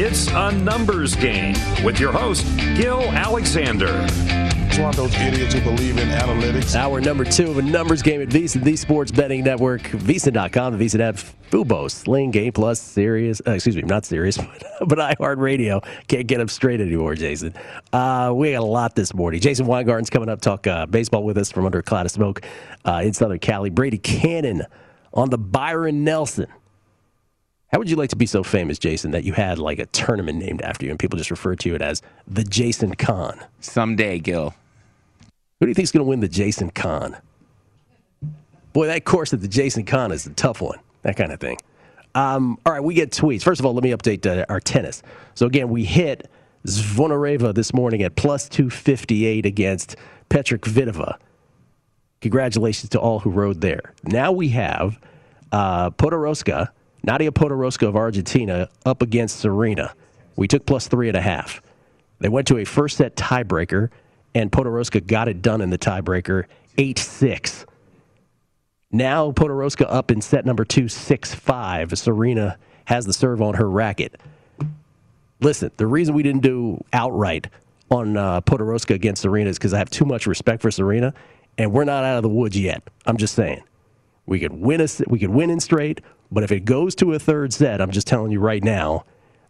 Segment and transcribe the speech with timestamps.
[0.00, 4.06] It's a numbers game with your host, Gil Alexander.
[4.06, 6.76] It's one of those idiots who believe in analytics.
[6.76, 10.84] Hour number two of a numbers game at VSiN, the Sports Betting Network, VSiN.com, the
[10.84, 11.16] VSiN app,
[11.50, 14.36] Fubo, Sling, Game Plus, Sirius, uh, excuse me, not Sirius,
[14.78, 15.84] but, but iHeartRadio.
[16.06, 17.52] Can't get them straight anymore, Jason.
[17.92, 19.40] Uh, we got a lot this morning.
[19.40, 22.42] Jason Weingarten's coming up, talk uh, baseball with us from under a cloud of smoke
[22.84, 23.70] uh, in Southern Cali.
[23.70, 24.62] Brady Cannon
[25.12, 26.46] on the Byron Nelson.
[27.70, 30.38] How would you like to be so famous, Jason, that you had like a tournament
[30.38, 33.38] named after you and people just refer to it as the Jason Con?
[33.60, 34.54] Someday, Gil.
[35.60, 37.16] Who do you think's going to win the Jason Con?
[38.72, 40.78] Boy, that course at the Jason Con is a tough one.
[41.02, 41.58] That kind of thing.
[42.14, 43.42] Um, all right, we get tweets.
[43.42, 45.02] First of all, let me update uh, our tennis.
[45.34, 46.30] So again, we hit
[46.66, 49.96] Zvonareva this morning at plus 258 against
[50.28, 51.16] Petra Kvitova.
[52.20, 53.94] Congratulations to all who rode there.
[54.04, 54.98] Now we have
[55.52, 56.68] uh, Podoroska,
[57.02, 59.94] Nadia Podoroska of Argentina, up against Serena.
[60.36, 61.62] We took plus three and a half.
[62.20, 63.90] They went to a first set tiebreaker,
[64.34, 66.44] and Podoroska got it done in the tiebreaker
[66.76, 67.66] 8 6.
[68.90, 71.98] Now Podoroska up in set number two, 6 5.
[71.98, 74.20] Serena has the serve on her racket.
[75.40, 77.48] Listen, the reason we didn't do outright
[77.90, 81.14] on uh, Podoroska against Serena is because I have too much respect for Serena,
[81.56, 82.82] and we're not out of the woods yet.
[83.06, 83.62] I'm just saying.
[84.28, 87.18] We could win a, we could win in straight, but if it goes to a
[87.18, 89.04] third set, I'm just telling you right now,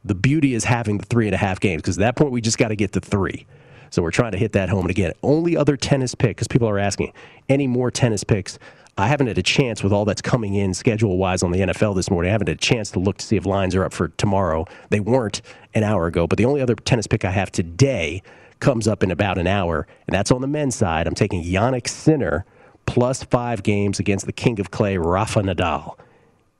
[0.04, 2.40] the beauty is having the three and a half games because at that point we
[2.40, 3.44] just got to get to three.
[3.90, 4.82] So we're trying to hit that home.
[4.82, 7.12] And again, only other tennis pick because people are asking
[7.48, 8.58] any more tennis picks.
[8.96, 11.96] I haven't had a chance with all that's coming in schedule wise on the NFL
[11.96, 12.28] this morning.
[12.28, 14.64] I haven't had a chance to look to see if lines are up for tomorrow.
[14.90, 15.42] They weren't
[15.74, 18.22] an hour ago, but the only other tennis pick I have today
[18.60, 21.06] comes up in about an hour, and that's on the men's side.
[21.06, 22.44] I'm taking Jannik Sinner
[22.88, 25.96] plus five games against the King of Clay, Rafa Nadal,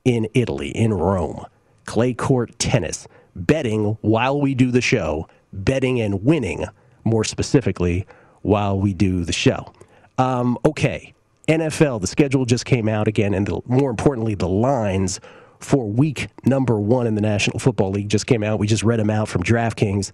[0.05, 1.47] in Italy, in Rome.
[1.87, 3.09] Clay court tennis.
[3.35, 6.67] Betting while we do the show, betting and winning
[7.05, 8.07] more specifically
[8.43, 9.73] while we do the show.
[10.19, 11.15] Um, okay,
[11.49, 15.21] NFL, the schedule just came out again, and the, more importantly, the lines
[15.61, 18.59] for week number one in the National Football League just came out.
[18.59, 20.13] We just read them out from DraftKings.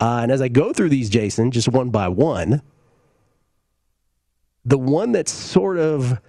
[0.00, 2.62] Uh, and as I go through these, Jason, just one by one,
[4.68, 6.20] the one that's sort of,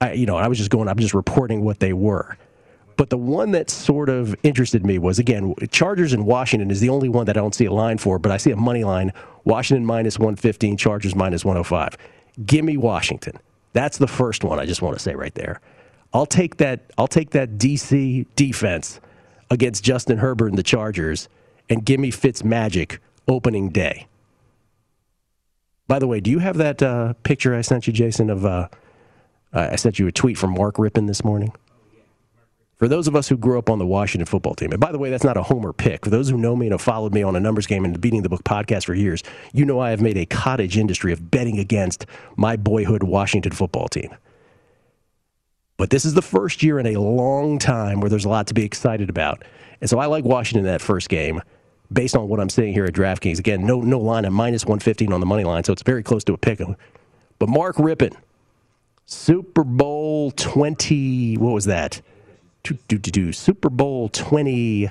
[0.00, 2.36] I, you know, I was just going, I'm just reporting what they were.
[2.96, 6.90] But the one that sort of interested me was again, Chargers in Washington is the
[6.90, 9.12] only one that I don't see a line for, but I see a money line
[9.44, 11.96] Washington minus 115, Chargers minus 105.
[12.44, 13.38] Give me Washington.
[13.72, 15.60] That's the first one I just want to say right there.
[16.12, 19.00] I'll take that I'll take that DC defense
[19.50, 21.28] against Justin Herbert and the Chargers
[21.68, 24.06] and give me Fitz Magic opening day.
[25.88, 28.68] By the way, do you have that uh, picture I sent you, Jason, of uh,
[29.52, 31.52] I sent you a tweet from Mark Rypien this morning?
[32.76, 34.98] For those of us who grew up on the Washington football team, and by the
[34.98, 36.04] way, that's not a homer pick.
[36.04, 37.98] For those who know me and have followed me on a numbers game and the
[37.98, 39.22] Beating the Book podcast for years,
[39.54, 42.04] you know I have made a cottage industry of betting against
[42.36, 44.14] my boyhood Washington football team.
[45.78, 48.54] But this is the first year in a long time where there's a lot to
[48.54, 49.42] be excited about.
[49.80, 51.40] And so I like Washington in that first game
[51.92, 53.38] based on what I'm seeing here at DraftKings.
[53.38, 56.24] Again, no, no line at minus 115 on the money line, so it's very close
[56.24, 56.60] to a pick.
[57.38, 58.16] But Mark Rypien,
[59.04, 62.00] Super Bowl 20, what was that?
[62.66, 64.90] do, do, do, do, Super Bowl 20,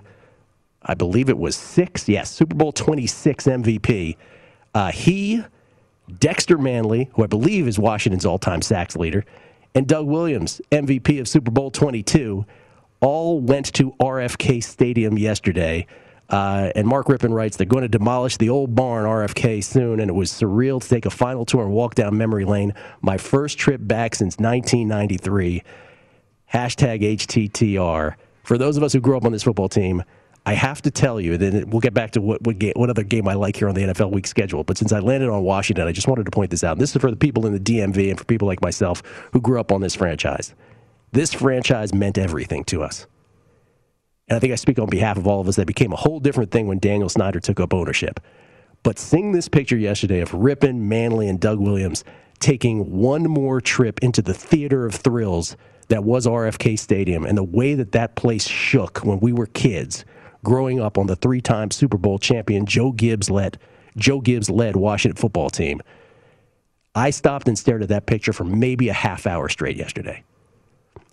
[0.84, 2.07] I believe it was six.
[2.07, 4.16] Yes, Super Bowl 26 MVP.
[4.73, 5.44] Uh, he,
[6.19, 9.25] Dexter Manley, who I believe is Washington's all time sacks leader,
[9.73, 12.45] and Doug Williams, MVP of Super Bowl 22,
[13.01, 15.85] all went to RFK Stadium yesterday.
[16.29, 20.09] Uh, and Mark Rypien writes, they're going to demolish the old barn RFK soon, and
[20.09, 22.73] it was surreal to take a final tour and walk down memory lane.
[23.01, 25.63] My first trip back since 1993
[26.51, 28.15] hashtag HTTR.
[28.43, 30.03] For those of us who grew up on this football team,
[30.47, 33.03] I have to tell you, then we'll get back to what, what, game, what other
[33.03, 34.63] game I like here on the NFL week schedule.
[34.63, 36.73] But since I landed on Washington, I just wanted to point this out.
[36.73, 39.01] And this is for the people in the DMV and for people like myself
[39.33, 40.53] who grew up on this franchise.
[41.11, 43.07] This franchise meant everything to us.
[44.27, 46.19] And I think I speak on behalf of all of us that became a whole
[46.19, 48.19] different thing when Daniel Snyder took up ownership.
[48.83, 52.03] But seeing this picture yesterday of Rypien, Manley, and Doug Williams
[52.39, 55.55] taking one more trip into the theater of thrills
[55.87, 60.05] that was RFK Stadium and the way that that place shook when we were kids
[60.43, 63.57] growing up on the three-time Super Bowl champion Joe Gibbs led
[63.97, 65.81] Joe Gibbs led Washington football team.
[66.93, 70.23] I stopped and stared at that picture for maybe a half hour straight yesterday.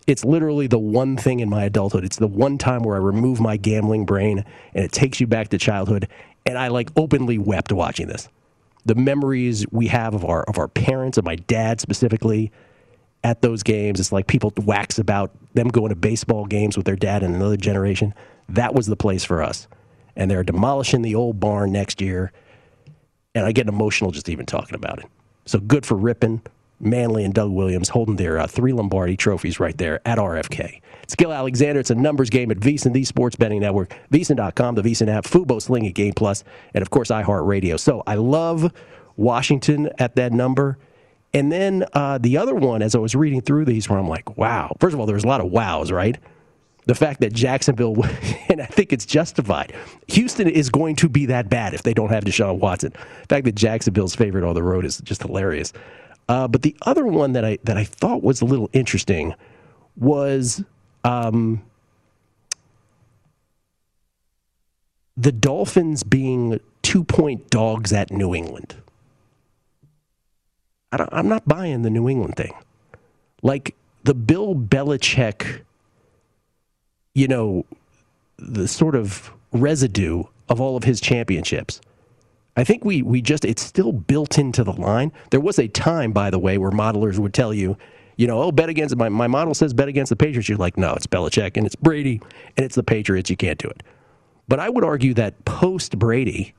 [0.07, 2.05] It's literally the one thing in my adulthood.
[2.05, 4.45] It's the one time where I remove my gambling brain
[4.75, 6.09] and it takes you back to childhood
[6.47, 8.29] and I like openly wept watching this.
[8.85, 12.51] The memories we have of our of our parents, of my dad specifically,
[13.25, 14.01] at those games.
[14.01, 17.57] It's like people wax about them going to baseball games with their dad and another
[17.57, 18.15] generation.
[18.49, 19.69] That was the place for us.
[20.17, 22.33] and they're demolishing the old barn next year.
[23.35, 25.07] And I get emotional just even talking about it.
[25.47, 26.43] So good for Rypien,
[26.83, 30.81] Manley, and Doug Williams holding their uh, three Lombardi trophies right there at RFK.
[31.03, 31.81] It's Gil Alexander.
[31.81, 35.61] It's a numbers game at VSiN, the Sports Betting Network, VSiN.com, the VSiN app, Fubo,
[35.61, 36.45] Sling, and Game Plus,
[36.75, 37.79] and of course iHeartRadio.
[37.79, 38.73] So I love
[39.17, 40.79] Washington at that number.
[41.35, 44.37] And then uh, the other one, as I was reading through these, where I'm like,
[44.37, 44.77] wow.
[44.81, 46.19] First of all, there was a lot of wows, right?
[46.85, 47.97] The fact that Jacksonville,
[48.49, 49.73] and I think it's justified.
[50.09, 52.93] Houston is going to be that bad if they don't have Deshaun Watson.
[52.93, 55.73] The fact that Jacksonville's favorite on the road is just hilarious.
[56.29, 59.35] Uh, but the other one that I that I thought was a little interesting
[59.97, 60.63] was
[61.05, 61.63] um,
[65.17, 68.77] the Dolphins being two point dogs at New England.
[70.93, 72.53] I am not buying the New England thing.
[73.43, 75.63] Like the Bill Belichick,
[77.15, 77.65] you know,
[78.37, 81.81] the sort of residue of all of his championships.
[82.57, 85.13] I think we we just it's still built into the line.
[85.31, 87.77] There was a time, by the way, where modelers would tell you,
[88.17, 90.49] you know, oh, bet against my my model says bet against the Patriots.
[90.49, 92.21] You're like, no, it's Belichick and it's Brady
[92.57, 93.31] and it's the Patriots.
[93.31, 93.83] You can't do it.
[94.49, 96.53] But I would argue that post Brady,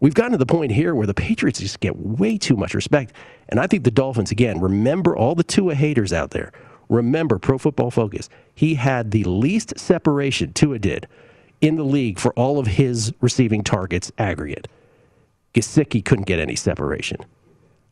[0.00, 3.14] we've gotten to the point here where the Patriots just get way too much respect.
[3.48, 6.52] And I think the Dolphins, again, remember all the Tua haters out there.
[6.90, 11.06] Remember, Pro Football Focus, he had the least separation, Tua did,
[11.60, 14.66] in the league for all of his receiving targets aggregate.
[15.54, 17.18] Gesicki couldn't get any separation.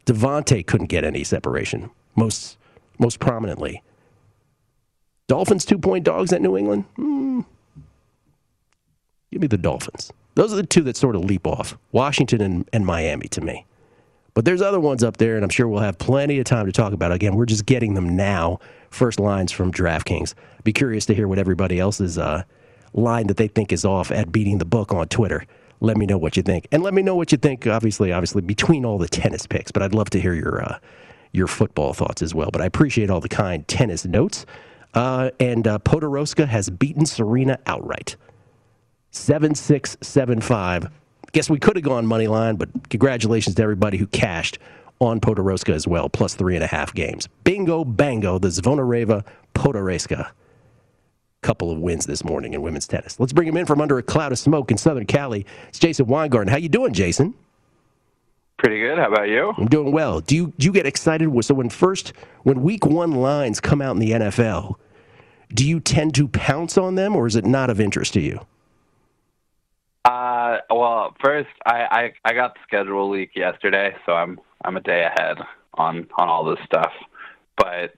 [0.06, 2.56] Davante couldn't get any separation, most,
[2.98, 3.82] most prominently.
[5.26, 6.84] Dolphins two point dogs at New England?
[6.96, 7.44] Mm.
[9.30, 10.12] Give me the Dolphins.
[10.34, 13.66] Those are the two that sort of leap off Washington and, and Miami to me.
[14.34, 16.72] But there's other ones up there, and I'm sure we'll have plenty of time to
[16.72, 17.10] talk about.
[17.10, 18.60] Again, we're just getting them now.
[18.88, 20.34] First lines from DraftKings.
[20.62, 22.44] Be curious to hear what everybody else's uh,
[22.94, 25.44] line that they think is off at beating the book on Twitter.
[25.80, 27.66] Let me know what you think, and let me know what you think.
[27.66, 30.78] Obviously, obviously between all the tennis picks, but I'd love to hear your uh,
[31.32, 32.50] your football thoughts as well.
[32.50, 34.46] But I appreciate all the kind tennis notes.
[34.94, 38.16] Uh, and uh, Podoroska has beaten Serena outright.
[39.10, 40.90] 7675.
[41.32, 44.58] Guess we could have gone money line, but congratulations to everybody who cashed
[45.00, 47.28] on Podoroska as well, plus three and a half games.
[47.44, 50.30] Bingo, bango, the Zvonareva Podoroska.
[51.40, 53.20] Couple of wins this morning in women's tennis.
[53.20, 55.46] Let's bring him in from under a cloud of smoke in Southern Cali.
[55.68, 56.48] It's Jason Weingarten.
[56.48, 57.34] How you doing, Jason?
[58.58, 58.98] Pretty good.
[58.98, 59.54] How about you?
[59.56, 60.20] I'm doing well.
[60.20, 61.30] Do you do you get excited?
[61.44, 62.12] So when first
[62.42, 64.74] when week one lines come out in the NFL,
[65.54, 68.40] do you tend to pounce on them, or is it not of interest to you?
[70.04, 74.80] Uh, well, first I, I I got the schedule leak yesterday, so I'm I'm a
[74.80, 75.38] day ahead
[75.74, 76.92] on on all this stuff.
[77.56, 77.94] But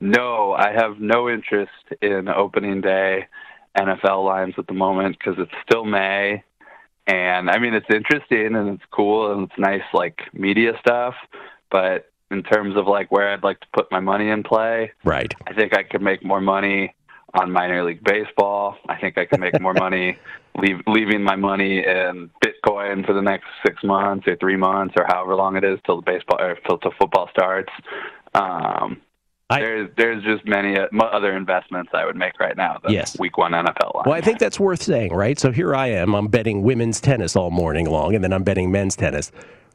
[0.00, 3.26] no, I have no interest in opening day
[3.78, 6.42] NFL lines at the moment because it's still May,
[7.06, 11.14] and I mean it's interesting and it's cool and it's nice like media stuff,
[11.70, 15.32] but in terms of like where I'd like to put my money in play, right?
[15.46, 16.94] I think I could make more money
[17.34, 18.76] on minor league baseball.
[18.88, 20.18] I think I can make more money
[20.56, 25.04] leave, leaving my money in Bitcoin for the next six months or three months or
[25.06, 27.72] however long it is till the baseball or till, till football starts.
[28.34, 29.00] Um,
[29.50, 32.78] I, there's there's just many uh, other investments I would make right now.
[32.88, 33.18] yes.
[33.18, 34.04] Week one NFL line.
[34.06, 35.38] Well, I think that's worth saying, right?
[35.38, 36.14] So here I am.
[36.14, 39.32] I'm betting women's tennis all morning long, and then I'm betting men's tennis.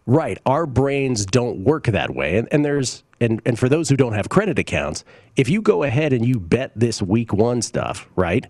[0.08, 0.38] Right.
[0.46, 2.38] Our brains don't work that way.
[2.38, 5.04] And, and there's and, and for those who don't have credit accounts,
[5.36, 8.46] if you go ahead and you bet this week one stuff, right?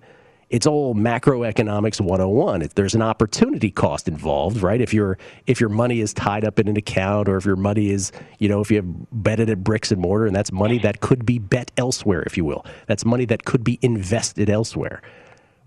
[0.56, 2.62] It's all macroeconomics 101.
[2.62, 4.80] If there's an opportunity cost involved, right?
[4.80, 7.90] If your if your money is tied up in an account or if your money
[7.90, 11.02] is, you know, if you have betted at bricks and mortar and that's money that
[11.02, 12.66] could be bet elsewhere, if you will.
[12.88, 15.02] That's money that could be invested elsewhere.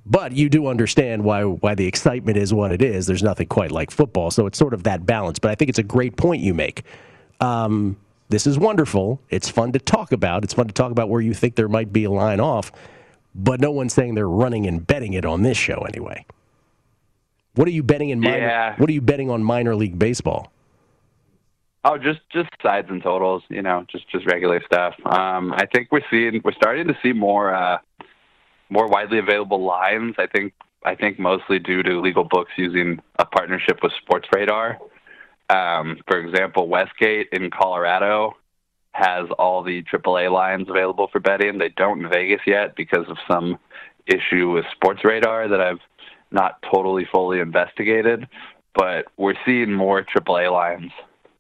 [0.06, 3.06] But you do understand why why the excitement is what it is.
[3.06, 5.38] There's nothing quite like football, so it's sort of that balance.
[5.38, 6.82] But I think it's a great point you make.
[7.42, 7.98] Um,
[8.30, 9.20] this is wonderful.
[9.28, 10.44] It's fun to talk about.
[10.44, 12.72] It's fun to talk about where you think there might be a line off,
[13.38, 16.26] but no one's saying they're running and betting it on this show anyway.
[17.54, 18.38] What are you betting in minor?
[18.38, 18.74] Yeah.
[18.76, 20.52] What are you betting on minor league baseball?
[21.84, 23.42] Oh, just just sides and totals.
[23.48, 24.94] You know, just just regular stuff.
[25.06, 27.54] Um, I think we're seeing we're starting to see more.
[27.54, 27.78] Uh,
[28.70, 30.14] more widely available lines.
[30.18, 30.52] I think
[30.84, 34.78] I think mostly due to legal books using a partnership with Sports Radar.
[35.50, 38.36] Um, for example, Westgate in Colorado
[38.98, 41.58] has all the AAA lines available for betting.
[41.58, 43.58] They don't in Vegas yet because of some
[44.06, 45.80] issue with Sports Radar that I've
[46.30, 48.28] not totally fully investigated.
[48.74, 50.92] But we're seeing more AAA lines,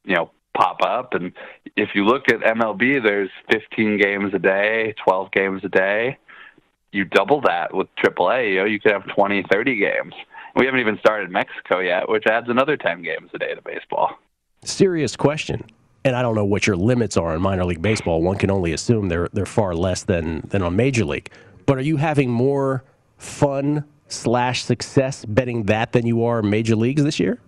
[0.04, 1.14] you know, pop up.
[1.14, 1.32] And
[1.76, 6.18] if you look at MLB, there's 15 games a day, 12 games a day
[6.92, 10.14] you double that with AAA, you know, you could have 20, 30 games.
[10.56, 14.18] we haven't even started Mexico yet, which adds another 10 games a day to baseball.
[14.64, 15.64] Serious question.
[16.04, 18.22] And I don't know what your limits are in minor league baseball.
[18.22, 21.30] One can only assume they're they're far less than than on major league.
[21.66, 22.84] But are you having more
[23.18, 27.40] fun slash success betting that than you are major leagues this year?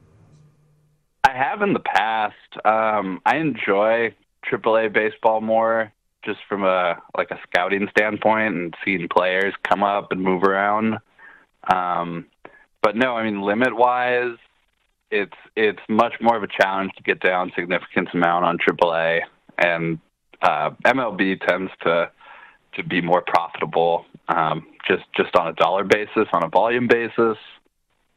[1.24, 2.34] I have in the past.
[2.64, 4.14] Um, I enjoy
[4.50, 5.92] AAA baseball more,
[6.24, 10.98] just from a like a scouting standpoint and seeing players come up and move around.
[11.72, 12.26] Um,
[12.82, 14.36] but no, I mean limit wise,
[15.10, 19.20] it's it's much more of a challenge to get down significant amount on AAA,
[19.58, 19.98] and
[20.42, 22.10] uh, MLB tends to
[22.74, 27.36] to be more profitable um, just just on a dollar basis, on a volume basis.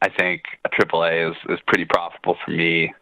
[0.02, 2.94] I think a AAA is is pretty profitable for me,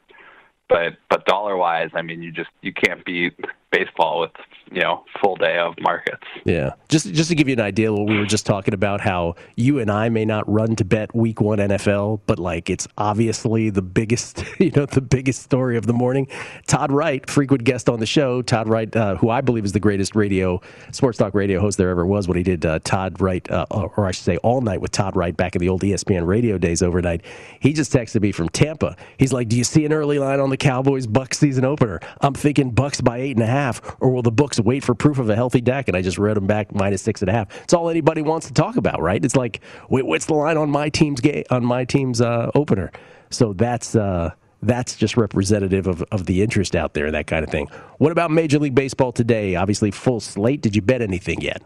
[0.68, 3.38] but but dollar wise, I mean, you just you can't beat
[3.72, 4.30] baseball with
[4.70, 6.22] you know full day of markets.
[6.44, 9.34] Yeah, just just to give you an idea, what we were just talking about how
[9.56, 13.70] you and I may not run to bet Week One NFL, but like it's obviously
[13.70, 16.28] the biggest you know the biggest story of the morning.
[16.66, 19.80] Todd Wright, frequent guest on the show, Todd Wright, uh, who I believe is the
[19.80, 20.60] greatest radio
[20.92, 24.06] sports talk radio host there ever was when he did uh, Todd Wright, uh, or
[24.06, 26.82] I should say All Night with Todd Wright back in the old ESPN radio days
[26.82, 27.22] overnight.
[27.60, 28.96] He just texted me from Tampa.
[29.18, 32.34] He's like, "Do you see an early line on the Cowboys Bucks season opener?" I'm
[32.34, 35.19] thinking Bucks by eight and a half half, or will the books wait for proof
[35.19, 35.88] of a healthy deck?
[35.88, 37.47] And I just read them back minus six and a half.
[37.62, 39.25] It's all anybody wants to talk about, right?
[39.25, 42.90] It's like, wait, what's the line on my team's game on my team's uh, opener?
[43.31, 44.31] So that's uh,
[44.62, 47.69] that's just representative of, of the interest out there, that kind of thing.
[47.99, 49.57] What about Major League Baseball today?
[49.57, 50.61] Obviously, full slate.
[50.61, 51.62] Did you bet anything yet?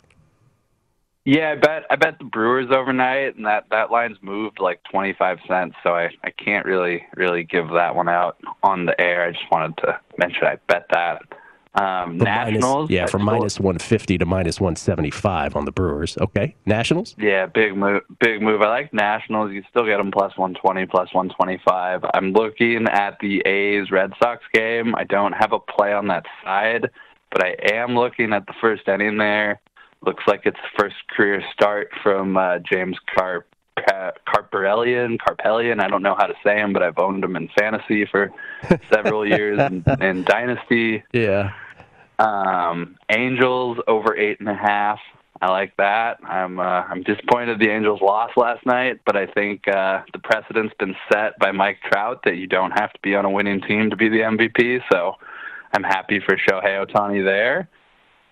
[1.26, 5.12] Yeah, I bet I bet the Brewers overnight, and that that line's moved like twenty
[5.12, 5.74] five cents.
[5.82, 9.24] So I I can't really really give that one out on the air.
[9.24, 11.22] I just wanted to mention I bet that.
[11.76, 16.16] Um, Nationals, minus, yeah, from minus 150 to minus 175 on the Brewers.
[16.16, 17.14] Okay, Nationals.
[17.18, 18.02] Yeah, big move.
[18.18, 18.62] Big move.
[18.62, 19.52] I like Nationals.
[19.52, 22.02] You still get them plus 120, plus 125.
[22.14, 24.94] I'm looking at the A's Red Sox game.
[24.94, 26.88] I don't have a play on that side,
[27.30, 29.60] but I am looking at the first inning there.
[30.00, 33.46] Looks like it's the first career start from uh, James Carp.
[34.26, 35.80] Carpellian, Carpellian.
[35.80, 38.30] I don't know how to say him, but I've owned him in fantasy for
[38.90, 41.04] several years and, in Dynasty.
[41.12, 41.52] Yeah.
[42.18, 44.98] Um, Angels over eight and a half.
[45.40, 46.18] I like that.
[46.24, 50.74] I'm uh, I'm disappointed the Angels lost last night, but I think uh, the precedent's
[50.78, 53.90] been set by Mike Trout that you don't have to be on a winning team
[53.90, 54.80] to be the MVP.
[54.90, 55.12] So
[55.74, 57.68] I'm happy for Shohei Ohtani there.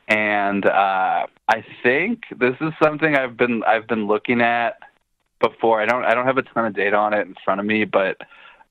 [0.08, 4.78] And uh, I think this is something I've been I've been looking at
[5.40, 5.82] before.
[5.82, 7.84] I don't I don't have a ton of data on it in front of me,
[7.84, 8.16] but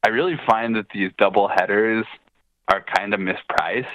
[0.03, 2.05] I really find that these double headers
[2.67, 3.85] are kind of mispriced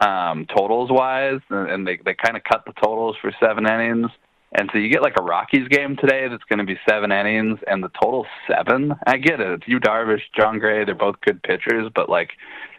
[0.00, 4.10] um, totals wise, and they they kind of cut the totals for seven innings.
[4.56, 7.58] And so you get like a Rockies game today that's going to be seven innings,
[7.66, 8.94] and the total seven.
[9.06, 9.48] I get it.
[9.48, 10.84] It's Yu Darvish, Jon Gray.
[10.84, 12.30] They're both good pitchers, but like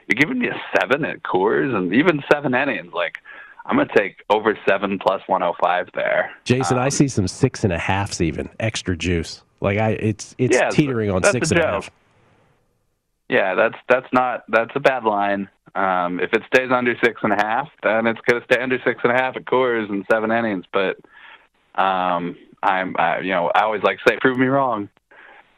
[0.08, 2.94] you're giving me a seven at Coors, and even seven innings.
[2.94, 3.18] Like
[3.66, 6.32] I'm going to take over seven plus 105 there.
[6.44, 9.42] Jason, um, I see some six and a halfs even extra juice.
[9.60, 11.90] Like I, it's it's yeah, teetering on six and a half.
[13.30, 15.50] Yeah, that's that's not that's a bad line.
[15.76, 18.80] Um, if it stays under six and a half, then it's going to stay under
[18.86, 20.64] six and a half at Coors in seven innings.
[20.72, 20.98] But
[21.80, 24.88] um, I'm, I, you know, I always like to say, prove me wrong,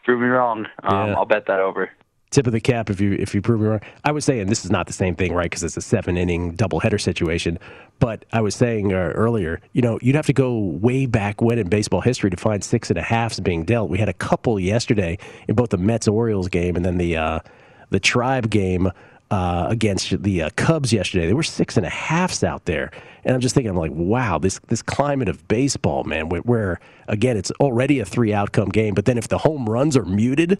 [0.04, 0.66] prove me wrong.
[0.82, 1.16] Um, yeah.
[1.16, 1.92] I'll bet that over.
[2.30, 3.80] Tip of the cap if you if you prove me wrong.
[4.04, 5.46] I was saying this is not the same thing, right?
[5.46, 7.58] Because it's a seven inning doubleheader situation.
[8.00, 11.58] But I was saying uh, earlier, you know, you'd have to go way back when
[11.58, 13.90] in baseball history to find six and a halfs being dealt.
[13.90, 17.40] We had a couple yesterday in both the Mets Orioles game and then the uh,
[17.90, 18.92] the Tribe game
[19.30, 21.26] uh, against the uh, Cubs yesterday.
[21.26, 22.92] There were six and a halfs out there,
[23.24, 26.80] and I'm just thinking, I'm like, wow, this this climate of baseball, man, where, where
[27.08, 30.60] again it's already a three outcome game, but then if the home runs are muted,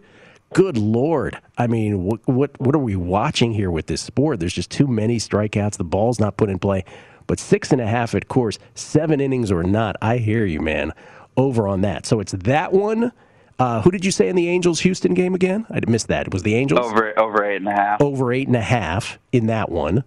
[0.54, 4.40] good lord, I mean, what what what are we watching here with this sport?
[4.40, 5.78] There's just too many strikeouts.
[5.78, 6.84] The ball's not put in play.
[7.28, 10.94] But six and a half at Coors, seven innings or not, I hear you, man.
[11.36, 12.06] Over on that.
[12.06, 13.12] So it's that one
[13.60, 15.66] uh, who did you say in the Angels Houston game again?
[15.72, 16.28] I missed that.
[16.28, 18.02] It was the Angels over over eight and a half.
[18.02, 20.04] Over eight and a half in that one.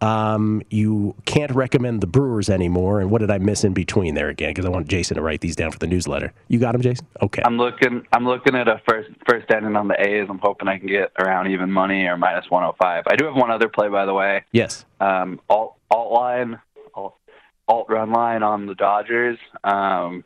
[0.00, 3.00] Um, you can't recommend the Brewers anymore.
[3.00, 4.50] And what did I miss in between there again?
[4.50, 6.32] Because I want Jason to write these down for the newsletter.
[6.48, 7.06] You got them, Jason?
[7.22, 7.42] Okay.
[7.44, 8.06] I'm looking.
[8.12, 10.26] I'm looking at a first first inning on the A's.
[10.28, 13.04] I'm hoping I can get around even money or minus 105.
[13.06, 14.44] I do have one other play, by the way.
[14.52, 14.84] Yes.
[15.00, 16.60] Um, alt alt line,
[16.94, 17.16] alt,
[17.68, 19.38] alt run line on the Dodgers.
[19.62, 20.24] Um,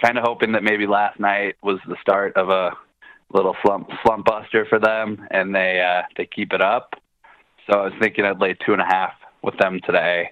[0.00, 2.72] kind of hoping that maybe last night was the start of a
[3.32, 6.94] little slump slump buster for them, and they uh, they keep it up.
[7.70, 9.12] So I was thinking I'd lay two and a half
[9.42, 10.30] with them today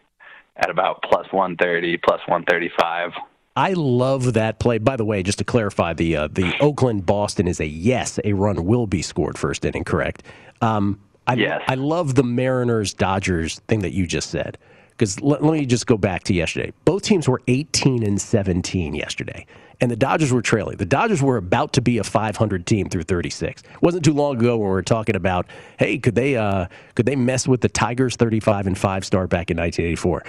[0.57, 3.11] at about plus 130, plus 135.
[3.57, 4.79] I love that play.
[4.79, 8.19] By the way, just to clarify, the uh, the Oakland Boston is a yes.
[8.25, 10.23] A run will be scored first inning, correct?
[10.61, 11.63] Um, I, Yes.
[11.69, 14.59] I love the Mariners Dodgers thing that you just said
[14.97, 16.73] because let, let me just go back to yesterday.
[16.85, 19.47] Both teams were 18 and 17 yesterday,
[19.81, 20.77] and the Dodgers were trailing.
[20.77, 23.63] The Dodgers were about to be a 500 team through 36.
[23.63, 25.47] It wasn't too long ago when we were talking about,
[25.79, 29.51] hey, could they uh, could they mess with the Tigers 35 and five start back
[29.51, 30.25] in 1984?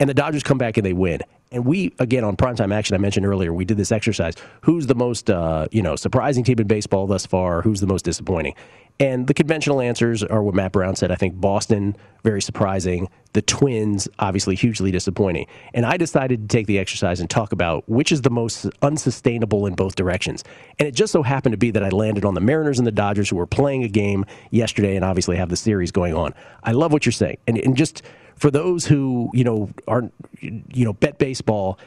[0.00, 1.20] And the Dodgers come back and they win.
[1.52, 4.34] And we again on primetime action, I mentioned earlier, we did this exercise.
[4.62, 7.62] Who's the most uh, you know surprising team in baseball thus far?
[7.62, 8.54] Who's the most disappointing?
[9.00, 11.10] And the conventional answers are what Matt Brown said.
[11.10, 13.08] I think Boston, very surprising.
[13.32, 15.46] The Twins, obviously hugely disappointing.
[15.74, 19.66] And I decided to take the exercise and talk about which is the most unsustainable
[19.66, 20.44] in both directions.
[20.78, 22.92] And it just so happened to be that I landed on the Mariners and the
[22.92, 26.34] Dodgers, who were playing a game yesterday and obviously have the series going on.
[26.62, 27.38] I love what you're saying.
[27.46, 28.02] And, and just
[28.36, 31.78] for those who, you know, aren't, you know, bet baseball,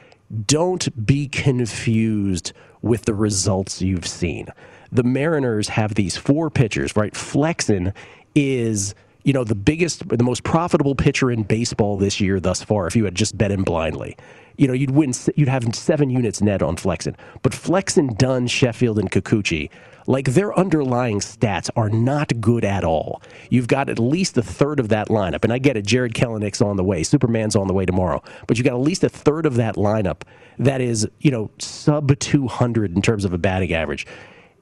[0.45, 4.47] don't be confused with the results you've seen.
[4.91, 7.15] The Mariners have these four pitchers, right?
[7.15, 7.93] Flexen
[8.33, 12.87] is, you know, the biggest, the most profitable pitcher in baseball this year thus far.
[12.87, 14.17] If you had just bet him blindly,
[14.57, 17.15] you know, you'd win, you'd have seven units net on Flexen.
[17.41, 19.69] But Flexen, Dunn, Sheffield, and Kikuchi,
[20.07, 23.21] like their underlying stats are not good at all.
[23.49, 25.85] You've got at least a third of that lineup, and I get it.
[25.85, 29.03] Jarred Kelenic's on the way, Superman's on the way tomorrow, but you've got at least
[29.03, 30.21] a third of that lineup
[30.59, 34.05] that is, you know, sub 200 in terms of a batting average.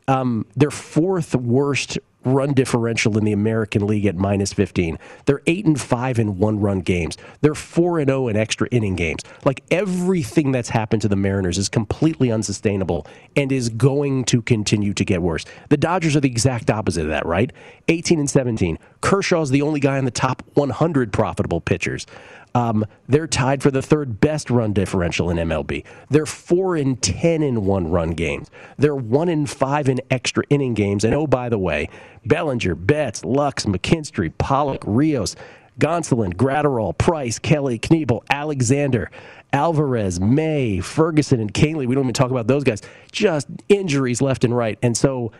[0.07, 4.97] Um, their fourth worst run differential in the American League at minus 15.
[5.25, 7.17] They're 8 and 5 in one run games.
[7.41, 9.23] They're 4 and 0 in extra inning games.
[9.45, 14.93] Like everything that's happened to the Mariners is completely unsustainable and is going to continue
[14.93, 15.45] to get worse.
[15.69, 17.51] The Dodgers are the exact opposite of that, right?
[17.87, 18.77] 18 and 17.
[19.01, 22.05] Kershaw's the only guy in the top 100 profitable pitchers.
[22.55, 25.83] Um, they're tied for the third best run differential in MLB.
[26.09, 28.51] They're four in ten in one run games.
[28.77, 31.03] They're one in five in extra inning games.
[31.03, 31.89] And oh, by the way,
[32.25, 35.35] Bellinger, Betts, Lux, McKinstry, Pollock, Rios,
[35.79, 39.09] Gonsolin, Graterol, Price, Kelly, Knebel, Alexander,
[39.51, 41.87] Alvarez, May, Ferguson, and Canley.
[41.87, 42.81] We don't even talk about those guys.
[43.11, 44.77] Just injuries left and right.
[44.81, 45.31] And so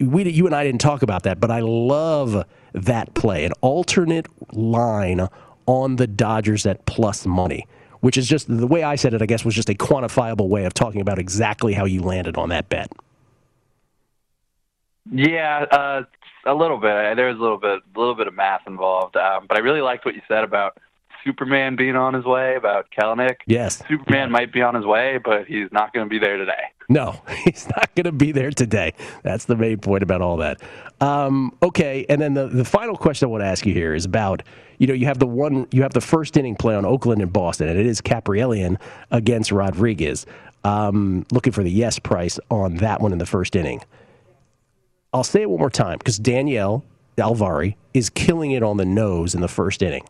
[0.00, 3.44] we, you and I didn't talk about that, but I love that play.
[3.44, 5.28] An alternate line
[5.68, 7.66] on the Dodgers at plus money,
[8.00, 10.64] which is just the way I said it, I guess, was just a quantifiable way
[10.64, 12.90] of talking about exactly how you landed on that bet.
[15.12, 16.02] Yeah, uh,
[16.46, 17.16] a little bit.
[17.16, 19.82] There was a little bit, a little bit of math involved, um, but I really
[19.82, 20.78] liked what you said about
[21.22, 23.36] Superman being on his way, about Kelenic.
[23.46, 23.82] Yes.
[23.88, 26.72] Superman might be on his way, but he's not going to be there today.
[26.88, 28.94] No, he's not going to be there today.
[29.22, 30.62] That's the main point about all that.
[31.02, 34.06] Um, okay, and then the, the final question I want to ask you here is
[34.06, 34.42] about
[34.78, 37.32] you know you have the one you have the first inning play on Oakland and
[37.32, 38.78] Boston, and it is Kaprielian
[39.10, 40.26] against Rodriguez.
[40.64, 43.82] Um, looking for the yes price on that one in the first inning.
[45.12, 46.84] I'll say it one more time because Danielle
[47.16, 50.04] Alvari is killing it on the nose in the first inning.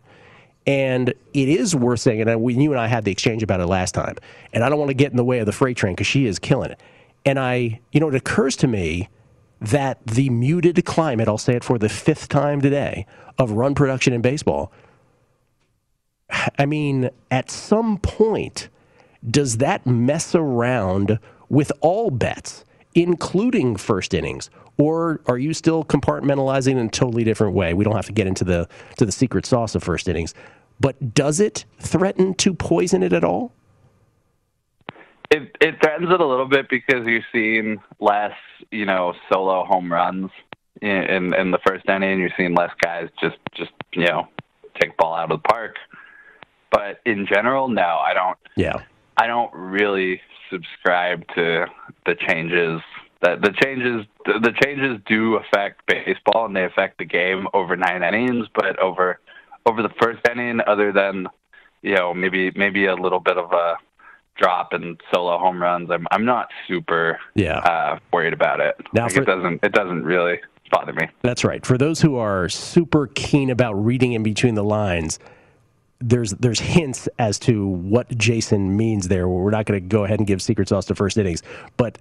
[0.66, 3.66] And it is worth saying, and we, you and I had the exchange about it
[3.66, 4.16] last time,
[4.52, 6.26] and I don't want to get in the way of the freight train because she
[6.26, 6.80] is killing it.
[7.24, 9.08] And I, you know, it occurs to me
[9.60, 13.06] that the muted climate, I'll say it for the fifth time today,
[13.38, 14.72] of run production in baseball,
[16.58, 18.68] I mean, at some point,
[19.28, 21.18] does that mess around
[21.48, 24.50] with all bets, including first innings?
[24.76, 27.74] Or are you still compartmentalizing in a totally different way?
[27.74, 30.34] We don't have to get into the to the secret sauce of first innings,
[30.78, 33.52] but does it threaten to poison it at all?
[35.30, 38.32] It it threatens it a little bit because you're seeing less,
[38.70, 40.30] you know, solo home runs
[40.80, 42.20] in in, in the first inning.
[42.20, 44.28] You're seeing less guys just just you know
[44.80, 45.76] take ball out of the park.
[46.70, 48.38] But in general, no, I don't.
[48.56, 48.82] Yeah.
[49.16, 51.66] I don't really subscribe to
[52.06, 52.80] the changes.
[53.22, 57.76] That the changes the, the changes do affect baseball and they affect the game over
[57.76, 59.18] nine innings, but over
[59.66, 61.26] over the first inning, other than
[61.82, 63.74] you know maybe maybe a little bit of a
[64.38, 67.58] drop and solo home runs, I'm I'm not super Yeah.
[67.58, 68.76] uh, worried about it.
[68.92, 71.08] Now like for- it doesn't it doesn't really bother me.
[71.22, 71.64] That's right.
[71.66, 75.18] For those who are super keen about reading in between the lines,
[76.00, 79.28] there's there's hints as to what Jason means there.
[79.28, 81.42] We're not going to go ahead and give secret sauce to first innings,
[81.76, 81.98] but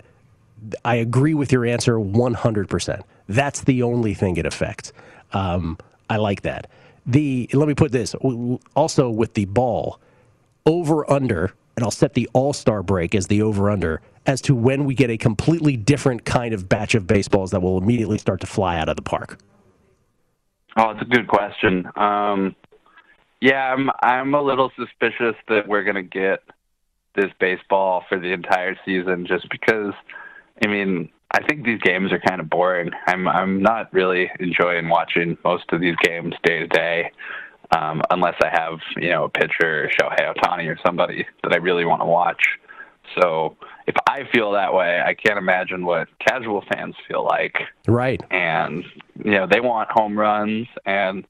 [0.84, 3.02] I agree with your answer 100%.
[3.30, 4.92] That's the only thing it affects.
[5.34, 5.78] Um,
[6.10, 6.68] I like that.
[7.06, 8.16] The let me put this
[8.76, 10.00] also with the ball
[10.66, 14.56] over under, and I'll set the All Star break as the over under as to
[14.56, 18.42] when we get a completely different kind of batch of baseballs that will immediately start
[18.42, 19.40] to fly out of the park.
[20.76, 21.90] Oh, it's a good question.
[21.96, 22.56] Um,
[23.40, 26.40] yeah, I'm I'm a little suspicious that we're gonna get
[27.16, 29.94] this baseball for the entire season, just because.
[30.64, 32.90] I mean, I think these games are kind of boring.
[33.06, 37.12] I'm I'm not really enjoying watching most of these games day to day,
[37.76, 41.86] um, unless I have you know a pitcher, Shohei Ohtani, or somebody that I really
[41.86, 42.44] want to watch.
[43.20, 43.56] So
[43.88, 47.56] if I feel that way, I can't imagine what casual fans feel like.
[47.88, 48.22] Right.
[48.32, 48.84] And
[49.24, 51.26] you know they want home runs, and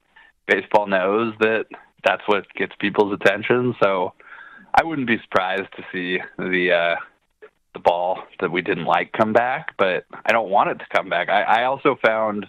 [0.48, 1.66] baseball knows that
[2.04, 3.76] that's what gets people's attention.
[3.82, 4.14] So
[4.74, 6.96] I wouldn't be surprised to see the uh,
[7.74, 11.10] the ball that we didn't like come back, but I don't want it to come
[11.10, 11.30] back.
[11.30, 12.48] I, I also found,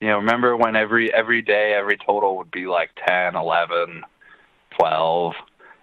[0.00, 4.02] you know, remember when every every day every total would be like 10, 11,
[4.78, 5.32] 12.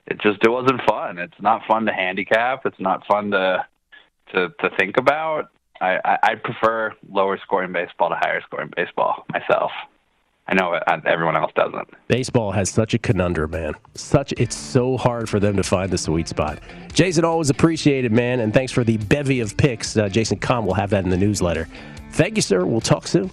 [0.08, 1.20] It just it wasn't fun.
[1.20, 2.66] It's not fun to handicap.
[2.66, 3.66] It's not fun to
[4.34, 5.52] to to think about.
[5.80, 9.72] I I, I prefer lower scoring baseball to higher scoring baseball myself.
[10.50, 11.90] I know everyone else doesn't.
[12.08, 13.74] Baseball has such a conundrum, man.
[13.96, 16.60] Such it's so hard for them to find the sweet spot.
[16.94, 19.98] Jason, always appreciated, man, and thanks for the bevy of picks.
[19.98, 21.68] Uh, Jason Com will have that in the newsletter.
[22.12, 22.66] Thank you, sir.
[22.66, 23.30] We'll talk soon.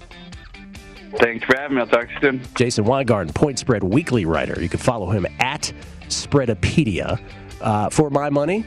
[1.19, 1.83] Thanks for having me.
[1.83, 2.43] I'll talk to you soon.
[2.55, 4.61] Jason Weingarten, Point Spread Weekly writer.
[4.61, 5.73] You can follow him at
[6.09, 7.21] Spreadopedia.
[7.61, 8.65] Uh, for my money,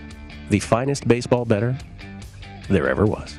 [0.49, 1.77] the finest baseball bettor
[2.69, 3.38] there ever was.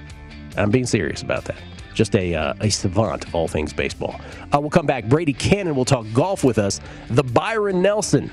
[0.57, 1.57] I'm being serious about that
[1.99, 4.21] just a, uh, a savant of all things baseball.
[4.55, 5.05] Uh, we'll come back.
[5.07, 6.81] Brady Cannon will talk golf with us.
[7.11, 8.31] The Byron Nelson.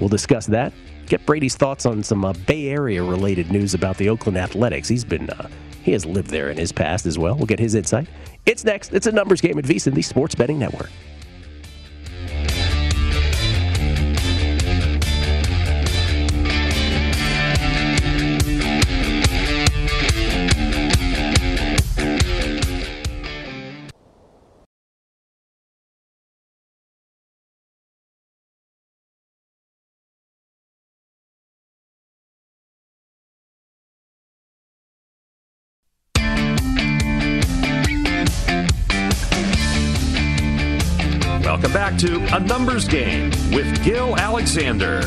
[0.00, 0.72] We'll discuss that.
[1.06, 4.88] Get Brady's thoughts on some uh, Bay Area related news about the Oakland Athletics.
[4.88, 5.48] He's been uh,
[5.82, 7.34] he has lived there in his past as well.
[7.36, 8.08] We'll get his insight.
[8.46, 8.92] It's next.
[8.92, 10.90] It's a numbers game at VSiN, the Sports Betting Network.
[42.62, 45.00] Numbers Game with Gil Alexander.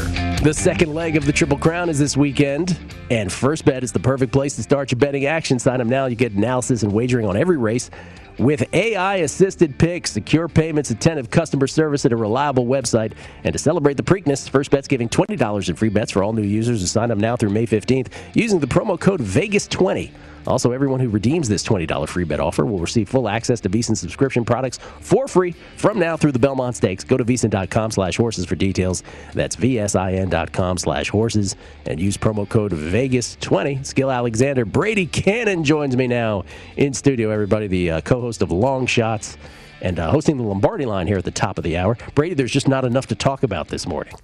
[0.43, 2.77] The second leg of the Triple Crown is this weekend,
[3.09, 5.57] and First Bet is the perfect place to start your betting action.
[5.57, 6.07] Sign up now.
[6.07, 7.89] You get analysis and wagering on every race
[8.37, 13.13] with AI assisted picks, secure payments, attentive customer service, and a reliable website.
[13.45, 16.43] And to celebrate the Preakness, First Bet's giving $20 in free bets for all new
[16.43, 20.11] users who sign up now through May 15th using the promo code VEGAS20.
[20.47, 23.97] Also, everyone who redeems this $20 free bet offer will receive full access to VSiN
[23.97, 27.03] subscription products for free from now through the Belmont Stakes.
[27.03, 29.03] Go to VSiN.com slash horses for details.
[29.33, 31.55] That's VSIN.com slash horses
[31.85, 33.85] and use promo code VEGAS20.
[33.85, 34.65] Skill Alexander.
[34.65, 36.43] Brady Cannon joins me now
[36.77, 39.37] in studio, everybody, the uh, co-host of Long Shots
[39.81, 41.97] and uh, hosting the Lombardi line here at the top of the hour.
[42.15, 44.15] Brady, there's just not enough to talk about this morning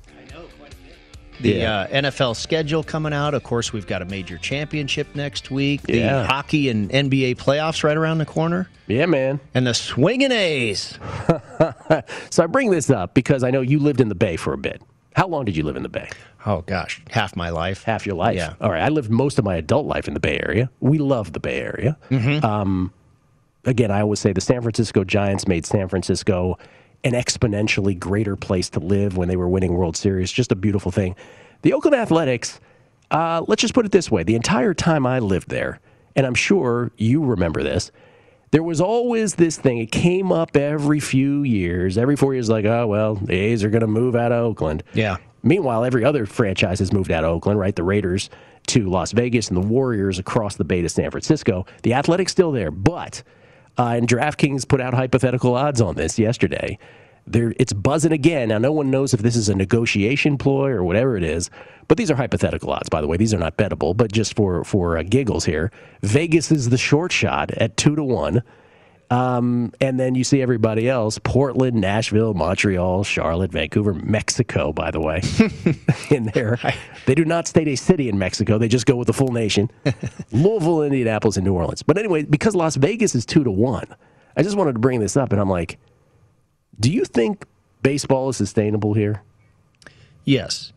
[1.42, 1.80] the yeah.
[1.82, 3.34] uh, NFL schedule coming out.
[3.34, 5.82] Of course, we've got a major championship next week.
[5.84, 6.26] The yeah.
[6.26, 8.70] hockey and NBA playoffs right around the corner.
[8.88, 9.40] Yeah, man.
[9.54, 10.98] And the swinging A's.
[12.30, 14.58] so I bring this up because I know you lived in the Bay for a
[14.58, 14.82] bit.
[15.16, 16.10] How long did you live in the Bay?
[16.46, 17.84] Oh gosh, half my life.
[17.84, 18.36] Half your life.
[18.36, 18.54] Yeah.
[18.62, 18.82] All right.
[18.82, 20.70] I lived most of my adult life in the Bay Area.
[20.80, 21.98] We love the Bay Area.
[22.10, 22.46] Mm-hmm.
[22.46, 22.94] Um,
[23.66, 26.58] again, I always say the San Francisco Giants made San Francisco
[27.04, 30.32] an exponentially greater place to live when they were winning World Series.
[30.32, 31.16] Just a beautiful thing.
[31.64, 32.60] The Oakland Athletics,
[33.12, 35.80] uh, let's just put it this way the entire time I lived there,
[36.16, 37.92] and I'm sure you remember this,
[38.52, 39.78] there was always this thing.
[39.78, 43.70] It came up every few years, every four years, like, oh, well, the A's are
[43.70, 44.84] going to move out of Oakland.
[44.94, 45.18] Yeah.
[45.42, 47.76] Meanwhile, every other franchise has moved out of Oakland, right?
[47.76, 48.30] The Raiders
[48.68, 51.66] to Las Vegas and the Warriors across the bay to San Francisco.
[51.84, 53.24] The Athletics still there, but,
[53.78, 56.78] uh, and DraftKings put out hypothetical odds on this yesterday
[57.28, 58.50] there, it's buzzing again.
[58.50, 61.50] Now, no one knows if this is a negotiation ploy or whatever it is,
[61.88, 63.18] but these are hypothetical odds, by the way.
[63.18, 67.12] These are not bettable, but just for for uh, giggles here, Vegas is the short
[67.12, 68.44] shot at two to one.
[69.12, 75.02] Um, and then you see everybody else Portland, Nashville, Montreal, Charlotte, Vancouver, Mexico, by the
[75.02, 75.22] way,
[76.10, 76.58] in there.
[77.06, 79.70] They do not state a city in Mexico, they just go with the full nation
[80.32, 81.84] Louisville, Indianapolis, and New Orleans.
[81.84, 83.86] But anyway, because Las Vegas is two to one,
[84.38, 85.78] I just wanted to bring this up, and I'm like,
[86.80, 87.46] do you think
[87.84, 89.24] baseball is sustainable here?
[90.24, 90.72] Yes.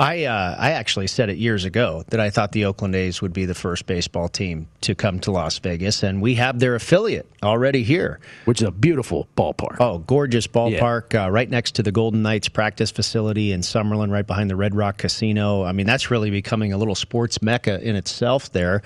[0.00, 3.34] I uh, I actually said it years ago that I thought the Oakland A's would
[3.34, 7.30] be the first baseball team to come to Las Vegas, and we have their affiliate
[7.42, 9.76] already here, which is a beautiful ballpark.
[9.78, 11.26] Oh, gorgeous ballpark, yeah.
[11.26, 14.74] uh, right next to the Golden Knights practice facility in Summerlin, right behind the Red
[14.74, 15.64] Rock Casino.
[15.64, 18.80] I mean, that's really becoming a little sports mecca in itself there.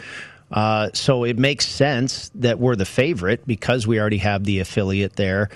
[0.50, 5.14] Uh, so it makes sense that we're the favorite because we already have the affiliate
[5.14, 5.48] there.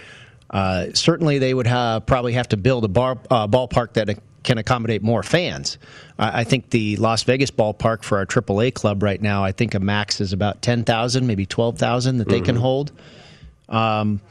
[0.51, 4.09] Uh, certainly, they would have, probably have to build a bar, uh, ballpark that
[4.49, 5.79] can accommodate more fans.
[6.19, 9.75] I, I think the Las Vegas ballpark for our AAA club right now, I think
[9.75, 12.91] a max is about ten thousand, maybe twelve thousand that they can hold.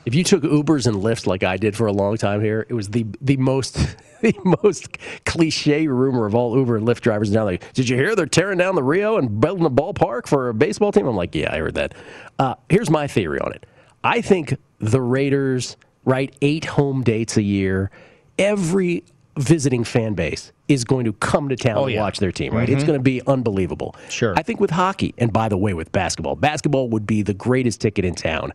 [0.06, 2.74] If you took Ubers and Lyft like I did for a long time here, it
[2.74, 3.76] was the the most
[4.22, 7.44] the most cliche rumor of all Uber and Lyft drivers now.
[7.44, 10.54] Like, did you hear they're tearing down the Rio and building a ballpark for a
[10.54, 11.06] baseball team?
[11.06, 11.94] I'm like, yeah, I heard that.
[12.40, 13.68] Uh, here's my theory on it.
[14.04, 17.92] I think the Raiders, right, eight home dates a year,
[18.40, 19.04] every
[19.38, 22.02] visiting fan base is going to come to town oh, and yeah.
[22.02, 22.70] watch their team, right?
[22.70, 22.88] It's mm-hmm.
[22.88, 23.96] going to be unbelievable.
[24.10, 24.34] Sure.
[24.38, 27.82] I think with hockey, and by the way, with basketball, basketball would be the greatest
[27.82, 28.54] ticket in town.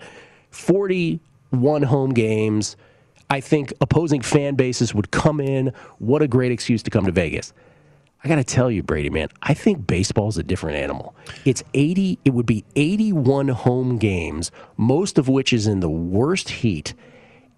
[0.50, 2.76] 41 home games.
[3.30, 5.72] I think opposing fan bases would come in.
[5.98, 7.52] What a great excuse to come to Vegas.
[8.24, 11.16] I got to tell you, Brady, man, I think baseball's a different animal.
[11.44, 16.48] It's 80, it would be 81 home games, most of which is in the worst
[16.48, 16.94] heat.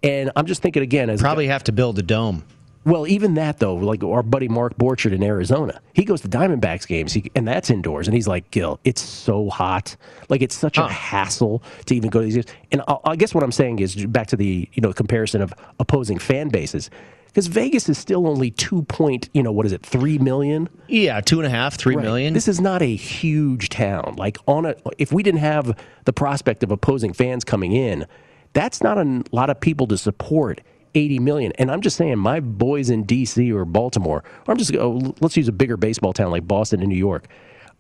[0.03, 2.45] And I'm just thinking again, as Probably have to build a dome.
[2.85, 6.87] Well, even that though, like our buddy Mark Borchard in Arizona, he goes to Diamondbacks
[6.87, 9.97] games, he, and that's indoors, and he's like, "Gil, it's so hot,
[10.29, 13.35] like it's such a hassle to even go to these." games." And I, I guess
[13.35, 16.91] what I'm saying is back to the you know comparison of opposing fan bases,
[17.27, 20.69] because Vegas is still only two point, you know, what is it, three million?
[20.89, 22.05] Yeah, two and a half, three Right.
[22.05, 22.35] million.
[22.35, 24.15] This is not a huge town.
[24.17, 28.07] Like on a, if we didn't have the prospect of opposing fans coming in,
[28.53, 30.61] that's not a lot of people to support
[30.95, 31.53] 80 million.
[31.59, 33.53] And I'm just saying, my boys in D.C.
[33.53, 36.89] or Baltimore, or I'm just oh, let's use a bigger baseball town like Boston and
[36.89, 37.29] New York.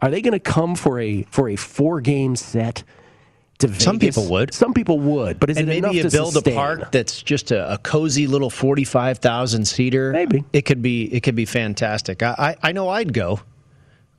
[0.00, 2.85] Are they going to come for a for a four game set?
[3.79, 4.53] Some people would.
[4.53, 6.53] Some people would, but is and it enough maybe you to build sustain?
[6.53, 10.12] a park that's just a, a cozy little forty-five thousand seater.
[10.12, 10.44] Maybe.
[10.53, 11.05] it could be.
[11.14, 12.22] It could be fantastic.
[12.22, 13.40] I, I, I know I'd go.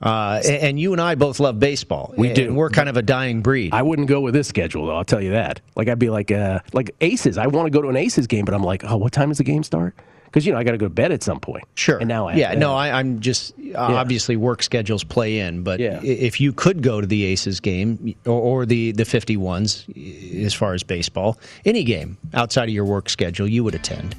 [0.02, 2.14] Uh, and, you and I both love baseball.
[2.18, 2.54] We do.
[2.54, 3.74] We're kind of a dying breed.
[3.74, 4.96] I wouldn't go with this schedule though.
[4.96, 5.62] I'll tell you that.
[5.76, 7.38] Like I'd be like, uh, like Aces.
[7.38, 9.38] I want to go to an Aces game, but I'm like, oh, what time does
[9.40, 9.96] the game start?
[10.26, 11.64] Because you know I got to go to bed at some point.
[11.76, 11.98] Sure.
[11.98, 15.80] And now I yeah, to- no, I, I'm just obviously work schedules play in, but
[15.80, 16.02] Yeah.
[16.04, 20.74] if you could go to the Aces game or, or the the 51s, as far
[20.74, 24.14] as baseball, any game outside of your work schedule, you would attend.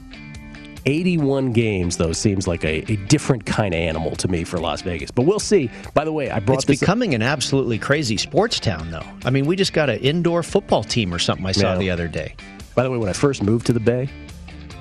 [0.86, 4.82] 81 games though seems like a, a different kind of animal to me for Las
[4.82, 5.10] Vegas.
[5.10, 5.70] But we'll see.
[5.94, 9.04] By the way, I brought this It's becoming an absolutely crazy sports town, though.
[9.24, 11.78] I mean, we just got an indoor football team or something I saw Yeah.
[11.78, 12.34] the other day.
[12.74, 14.08] By the way, when I first moved to the Bay,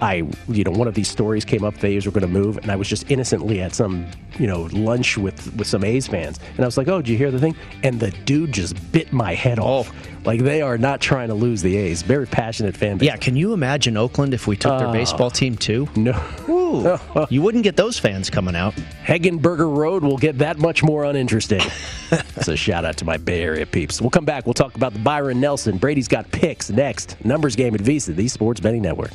[0.01, 1.75] I, you know, one of these stories came up.
[1.75, 5.17] They were going to move, and I was just innocently at some, you know, lunch
[5.17, 7.55] with with some A's fans, and I was like, "Oh, did you hear the thing?"
[7.83, 9.63] And the dude just bit my head oh.
[9.63, 9.93] off.
[10.25, 12.01] Like they are not trying to lose the A's.
[12.01, 13.05] Very passionate fan base.
[13.07, 15.87] Yeah, can you imagine Oakland if we took their uh, baseball team too?
[15.95, 16.19] No.
[16.49, 16.97] Ooh,
[17.29, 18.73] you wouldn't get those fans coming out.
[19.05, 21.61] Hegenberger Road will get that much more uninteresting.
[22.47, 24.01] A shout out to my Bay Area peeps.
[24.01, 24.45] We'll come back.
[24.45, 25.77] We'll talk about the Byron Nelson.
[25.77, 27.23] Brady's got picks next.
[27.25, 29.11] Numbers game at VSiN, the Sports Betting Network.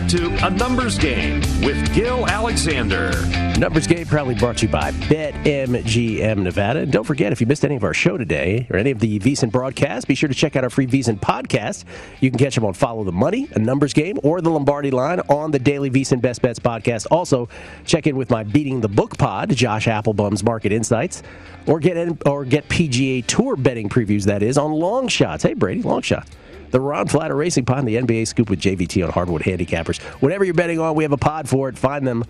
[0.00, 3.10] Back to A Numbers Game with Gil Alexander.
[3.58, 6.80] Numbers game proudly brought to you by BetMGM Nevada.
[6.80, 9.18] And don't forget, if you missed any of our show today or any of the
[9.18, 11.84] VSiN broadcasts, be sure to check out our free VSiN podcast.
[12.20, 15.20] You can catch them on Follow the Money, a numbers game, or the Lombardi line
[15.28, 17.06] on the daily VSiN Best Bets podcast.
[17.10, 17.50] Also,
[17.84, 21.22] check in with my Beating the Book pod, Josh Appelbaum's Market Insights,
[21.66, 24.24] or get in, or get PGA Tour betting previews.
[24.24, 25.42] That is on Long Shots.
[25.42, 26.30] Hey Brady, Long Shots.
[26.70, 30.00] The Ron Flatter Racing Pod, the NBA Scoop with JVT on Hardwood Handicappers.
[30.22, 31.76] Whatever you're betting on, we have a pod for it.
[31.78, 32.24] Find them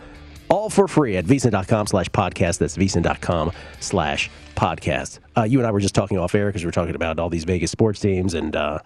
[0.48, 2.58] all for free at VSiN.com slash podcast.
[2.58, 5.20] That's VSiN.com slash podcast.
[5.36, 7.30] Uh, you and I were just talking off air because we were talking about all
[7.30, 8.80] these Vegas sports teams and uh,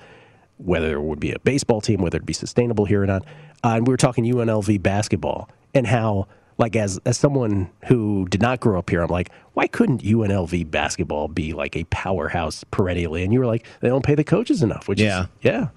[0.58, 3.24] whether it would be a baseball team, whether it'd be sustainable here or not.
[3.64, 8.40] Uh, and we were talking UNLV basketball and how, like, as, as someone who did
[8.40, 13.24] not grow up here, I'm like, why couldn't UNLV basketball be like a powerhouse perennially?
[13.24, 15.22] And you were like, they don't pay the coaches enough, which Yeah.
[15.22, 15.68] is, yeah.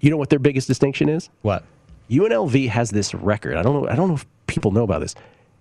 [0.00, 1.28] You know what their biggest distinction is?
[1.42, 1.64] What?
[2.10, 3.56] UNLV has this record.
[3.56, 3.88] I don't know.
[3.88, 5.14] I don't know if people know about this.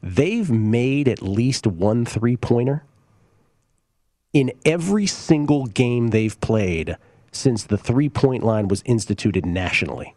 [0.03, 2.83] They've made at least one three pointer
[4.33, 6.97] in every single game they've played
[7.31, 10.15] since the three point line was instituted nationally.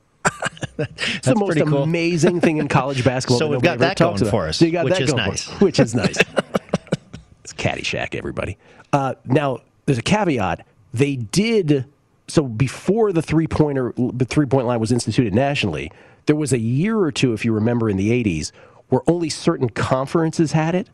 [0.78, 1.82] It's the most cool.
[1.82, 3.38] amazing thing in college basketball.
[3.38, 4.30] So that we've got that going about.
[4.30, 5.44] for us, So you got which that is going nice.
[5.44, 6.16] for which is nice.
[7.44, 8.58] it's Caddyshack, everybody.
[8.92, 10.66] Uh, now, there's a caveat.
[10.92, 11.86] They did
[12.28, 15.92] so before the three pointer, the three point line was instituted nationally.
[16.26, 18.50] There was a year or two, if you remember, in the '80s,
[18.88, 20.88] where only certain conferences had it,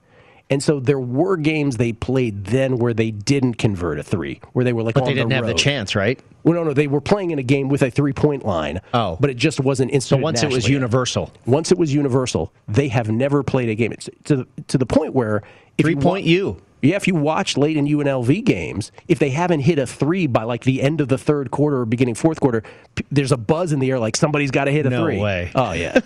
[0.51, 4.65] And so there were games they played then where they didn't convert a three, where
[4.65, 6.21] they were like, But they didn't the have the chance, right?
[6.43, 8.81] Well, no, no, they were playing in a game with a three point line.
[8.93, 9.17] Oh.
[9.21, 10.19] but it just wasn't instant.
[10.21, 13.93] So once it was universal, once it was universal, they have never played a game.
[13.93, 15.43] It's to the, to the point where
[15.79, 16.63] if three you point wa- you.
[16.83, 20.45] Yeah, if you watch late in UNLV games, if they haven't hit a three by
[20.45, 22.63] like the end of the third quarter or beginning fourth quarter,
[22.95, 25.19] p- there's a buzz in the air like somebody's got to hit a No three.
[25.21, 25.53] way.
[25.55, 26.01] Oh yeah,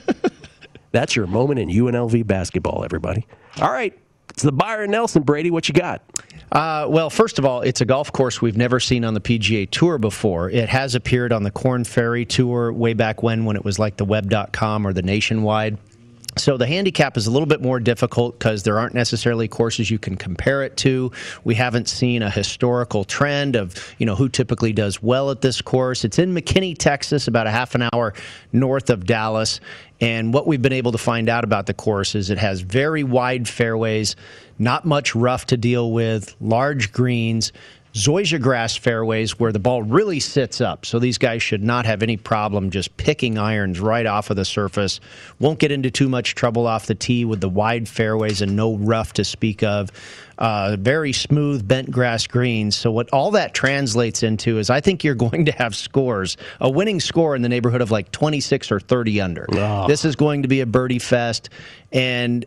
[0.92, 3.24] that's your moment in UNLV basketball, everybody.
[3.60, 3.96] All right,
[4.34, 5.52] it's the Byron Nelson Brady.
[5.52, 6.02] What you got?
[6.50, 9.70] Uh, well, first of all, it's a golf course we've never seen on the PGA
[9.70, 10.50] Tour before.
[10.50, 13.96] It has appeared on the Corn Ferry Tour way back when, when it was like
[13.96, 15.78] the Web.com or the Nationwide.
[16.36, 20.00] So the handicap is a little bit more difficult because there aren't necessarily courses you
[20.00, 21.12] can compare it to.
[21.44, 25.62] We haven't seen a historical trend of you know who typically does well at this
[25.62, 26.04] course.
[26.04, 28.14] It's in McKinney, Texas, about a half an hour
[28.52, 29.60] north of Dallas.
[30.00, 33.04] And what we've been able to find out about the course is it has very
[33.04, 34.16] wide fairways,
[34.58, 37.52] not much rough to deal with, large greens.
[37.94, 40.84] Zoysia grass fairways where the ball really sits up.
[40.84, 44.44] So these guys should not have any problem just picking irons right off of the
[44.44, 44.98] surface.
[45.38, 48.76] Won't get into too much trouble off the tee with the wide fairways and no
[48.76, 49.92] rough to speak of.
[50.38, 52.74] Uh, very smooth bent grass greens.
[52.74, 56.68] So what all that translates into is I think you're going to have scores, a
[56.68, 59.46] winning score in the neighborhood of like 26 or 30 under.
[59.86, 61.48] This is going to be a birdie fest.
[61.92, 62.44] And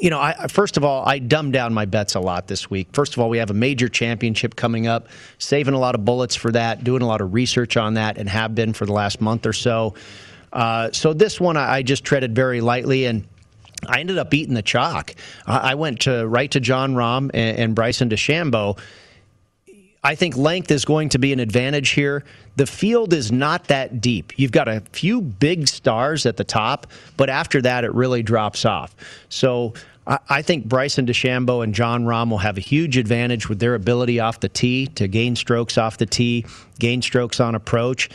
[0.00, 2.88] you know, I, first of all, I dumbed down my bets a lot this week.
[2.92, 5.08] First of all, we have a major championship coming up,
[5.38, 8.28] saving a lot of bullets for that, doing a lot of research on that, and
[8.28, 9.94] have been for the last month or so.
[10.52, 13.26] Uh, so this one, I, I just treaded very lightly and.
[13.86, 15.14] I ended up eating the chalk.
[15.46, 18.76] I went to right to Jon Rahm and, and Bryson DeChambeau.
[20.08, 22.24] I think length is going to be an advantage here.
[22.56, 24.32] The field is not that deep.
[24.38, 26.86] You've got a few big stars at the top,
[27.18, 28.96] but after that, it really drops off.
[29.28, 29.74] So
[30.06, 34.18] I, think Bryson DeChambeau and Jon Rahm will have a huge advantage with their ability
[34.18, 36.46] off the tee to gain strokes off the tee,
[36.78, 38.08] gain strokes on approach.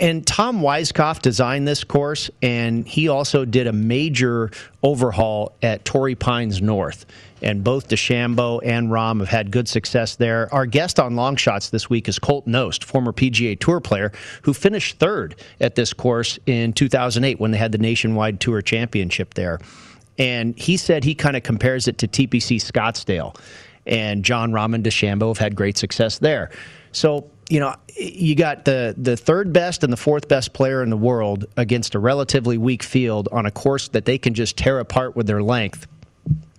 [0.00, 4.50] And Tom Weiskopf designed this course, and he also did a major
[4.82, 7.04] overhaul at Torrey Pines North.
[7.42, 10.52] And both DeChambeau and Rahm have had good success there.
[10.52, 14.52] Our guest on Long Shots this week is Colt Knost, former PGA Tour player, who
[14.52, 19.60] finished third at this course in 2008 when they had the Nationwide Tour Championship there.
[20.18, 23.36] And he said he kind of compares it to TPC Scottsdale.
[23.86, 26.50] And Jon Rahm and DeChambeau have had great success there.
[26.92, 30.90] So, you know, you got the, the third best and the fourth best player in
[30.90, 34.78] the world against a relatively weak field on a course that they can just tear
[34.80, 35.86] apart with their length.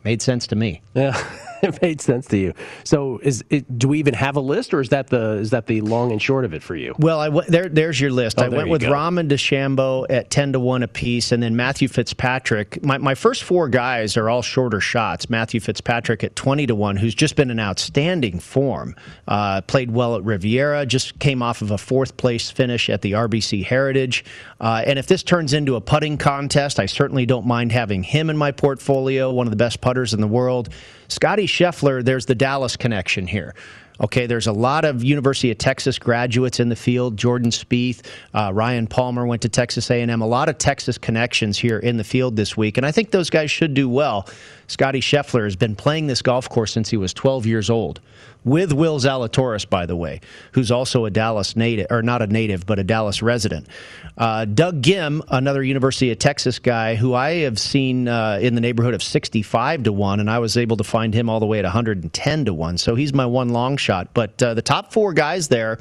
[0.04, 0.82] Made sense to me.
[0.94, 1.22] Yeah,
[1.64, 2.54] it made sense to you.
[2.84, 5.68] So, is it, do we even have a list, or is that the is that
[5.68, 6.96] the long and short of it for you?
[7.00, 8.40] Well, I w- there, there's your list.
[8.40, 8.92] Oh, I went with go.
[8.92, 12.84] Rahm and DeChambeau at 10 to 1 apiece, and then Matthew Fitzpatrick.
[12.84, 15.30] My, my first four guys are all shorter shots.
[15.30, 18.96] Matthew Fitzpatrick at 20 to 1, who's just been in outstanding form.
[19.28, 23.14] Uh, played well at Riviera, just came off of a fourth place finish at the
[23.14, 24.24] RBC Heritage.
[24.60, 28.30] Uh, and if this turns into a putting contest, I certainly don't mind having him
[28.30, 30.70] in my portfolio, one of the best putters in the world.
[31.10, 33.56] Scottie Scheffler, there's the Dallas connection here.
[34.02, 37.18] Okay, there's a lot of University of Texas graduates in the field.
[37.18, 40.22] Jordan Spieth, uh, Ryan Palmer went to Texas A&M.
[40.22, 43.30] A lot of Texas connections here in the field this week, and I think those
[43.30, 44.30] guys should do well.
[44.70, 48.00] Scottie Scheffler has been playing this golf course since he was 12 years old,
[48.46, 52.68] with Will Zalatoris, by the way, who's also a Dallas native, or not a native,
[52.68, 53.68] but a Dallas resident.
[54.16, 58.62] Uh, Doug Ghim, another University of Texas guy who I have seen uh, in the
[58.62, 61.58] neighborhood of 65 to 1, and I was able to find him all the way
[61.58, 62.78] at 110 to 1.
[62.78, 64.14] So he's my one long shot.
[64.14, 65.80] But uh, the top four guys there,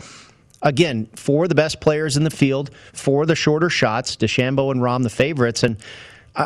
[0.62, 4.70] again, four of the best players in the field, four of the shorter shots, DeChambeau
[4.72, 5.62] and Rahm the favorites.
[5.62, 5.77] And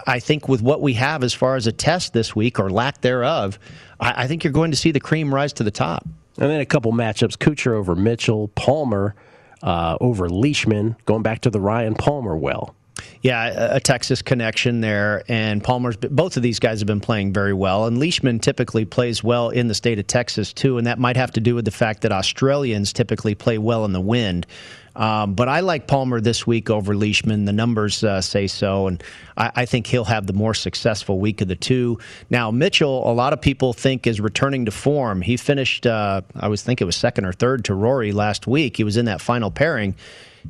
[0.06, 3.00] I think with what we have as far as a test this week, or lack
[3.00, 3.58] thereof,
[4.00, 6.06] I I think you're going to see the cream rise to the top.
[6.38, 9.14] And then a couple matchups: Kuchar over Mitchell, Palmer
[9.62, 10.96] uh, over Leishman.
[11.04, 12.74] Going back to the Ryan Palmer well.
[13.22, 15.96] Yeah, a Texas connection there, and Palmer's.
[15.96, 19.68] Both of these guys have been playing very well, and Leishman typically plays well in
[19.68, 22.12] the state of Texas too, and that might have to do with the fact that
[22.12, 24.46] Australians typically play well in the wind.
[24.94, 27.44] Um, but I like Palmer this week over Leishman.
[27.44, 29.02] The numbers uh, say so, and
[29.36, 31.98] I, I think he'll have the more successful week of the two.
[32.30, 35.22] Now Mitchell, a lot of people think is returning to form.
[35.22, 38.76] He finished, uh, I was think it was second or third to Rory last week.
[38.76, 39.94] He was in that final pairing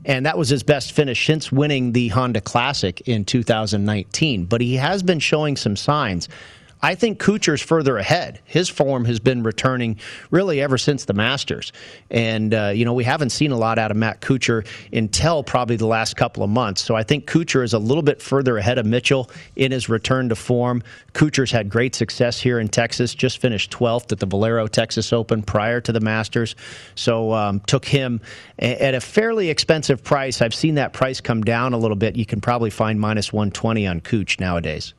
[0.05, 4.47] and that was his best finish since winning the Honda Classic in 2019.
[4.47, 6.29] But he has been showing some signs.
[6.85, 8.41] I think Kuchar's further ahead.
[8.45, 10.01] His form has been returning
[10.33, 11.73] really ever since the Masters.
[12.11, 15.77] And, uh, you know, we haven't seen a lot out of Matt Kuchar until probably
[15.77, 16.83] the last couple of months.
[16.83, 20.29] So I think Kuchar is a little bit further ahead of Mitchell in his return
[20.31, 20.83] to form.
[21.13, 25.41] Kuchar's had great success here in Texas, just finished 12th at the Valero Texas Open
[25.41, 26.57] prior to the Masters.
[26.97, 28.21] So um, took him
[28.59, 30.43] at a fairly expensive price.
[30.43, 32.17] I've seen that price come down a little bit.
[32.17, 34.95] You can probably find minus 120 on Cooch nowadays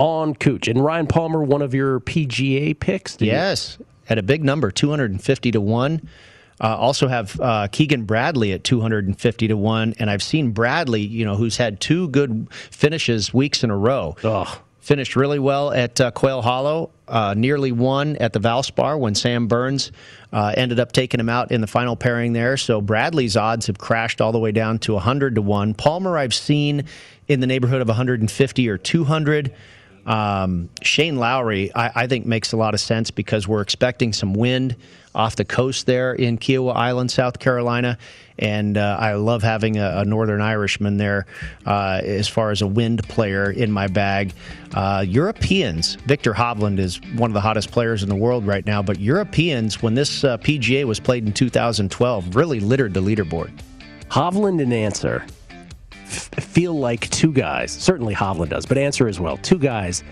[0.00, 0.66] on Cooch.
[0.66, 3.20] And Ryan Palmer, one of your PGA picks?
[3.20, 3.86] Yes, you?
[4.08, 6.08] at a big number, 250 to 1.
[6.62, 9.94] Uh, also have uh, Keegan Bradley at 250 to 1.
[9.98, 14.16] And I've seen Bradley, you know, who's had two good finishes weeks in a row.
[14.24, 14.60] Oh.
[14.80, 19.46] Finished really well at uh, Quail Hollow, uh, nearly won at the Valspar when Sam
[19.46, 19.92] Burns
[20.32, 22.56] uh, ended up taking him out in the final pairing there.
[22.56, 25.74] So Bradley's odds have crashed all the way down to 100 to 1.
[25.74, 26.86] Palmer, I've seen
[27.28, 29.52] in the neighborhood of 150 or 200.
[30.06, 34.32] Um, Shane Lowry, I, I, think, makes a lot of sense because we're expecting some
[34.32, 34.76] wind
[35.14, 37.98] off the coast there in Kiawah Island, South Carolina.
[38.38, 41.26] And uh, I love having a, a Northern Irishman there
[41.66, 44.32] uh, as far as a wind player in my bag.
[44.72, 48.82] Uh, Europeans, Viktor Hovland is one of the hottest players in the world right now,
[48.82, 53.50] but Europeans, when this uh, PGA was played in 2012, really littered the leaderboard.
[54.08, 55.24] Hovland and Ancer
[56.10, 57.70] feel like two guys.
[57.70, 59.36] Certainly Hovland does, but Ancer as well.
[59.38, 60.02] Two guys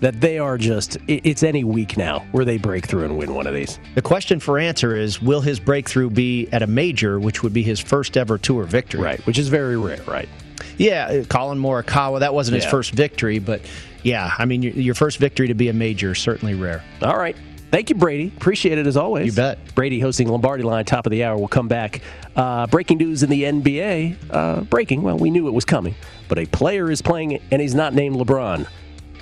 [0.00, 3.46] that they are just it's any week now where they break through and win one
[3.46, 3.78] of these.
[3.94, 7.62] The question for Ancer is will his breakthrough be at a major, which would be
[7.62, 9.00] his first ever tour victory?
[9.00, 10.28] Right, which is very rare, right?
[10.76, 12.62] Yeah, uh, Colin Collin Morikawa, that wasn't yeah.
[12.62, 13.60] his first victory, but
[14.02, 16.84] yeah, I mean your first victory to be a major certainly rare.
[17.02, 17.36] All right.
[17.70, 18.32] Thank you, Brady.
[18.36, 19.26] Appreciate it as always.
[19.26, 19.74] You bet.
[19.74, 21.36] Brady hosting Lombardi Line, top of the hour.
[21.36, 22.00] We'll come back.
[22.34, 24.16] Uh, breaking news in the NBA.
[24.30, 25.94] Uh, breaking, well, we knew it was coming,
[26.28, 28.66] but a player is playing and he's not named LeBron.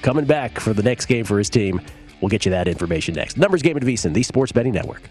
[0.03, 1.81] Coming back for the next game for his team.
[2.21, 3.37] We'll get you that information next.
[3.37, 5.03] Numbers Game at VSiN, the Sports Betting Network.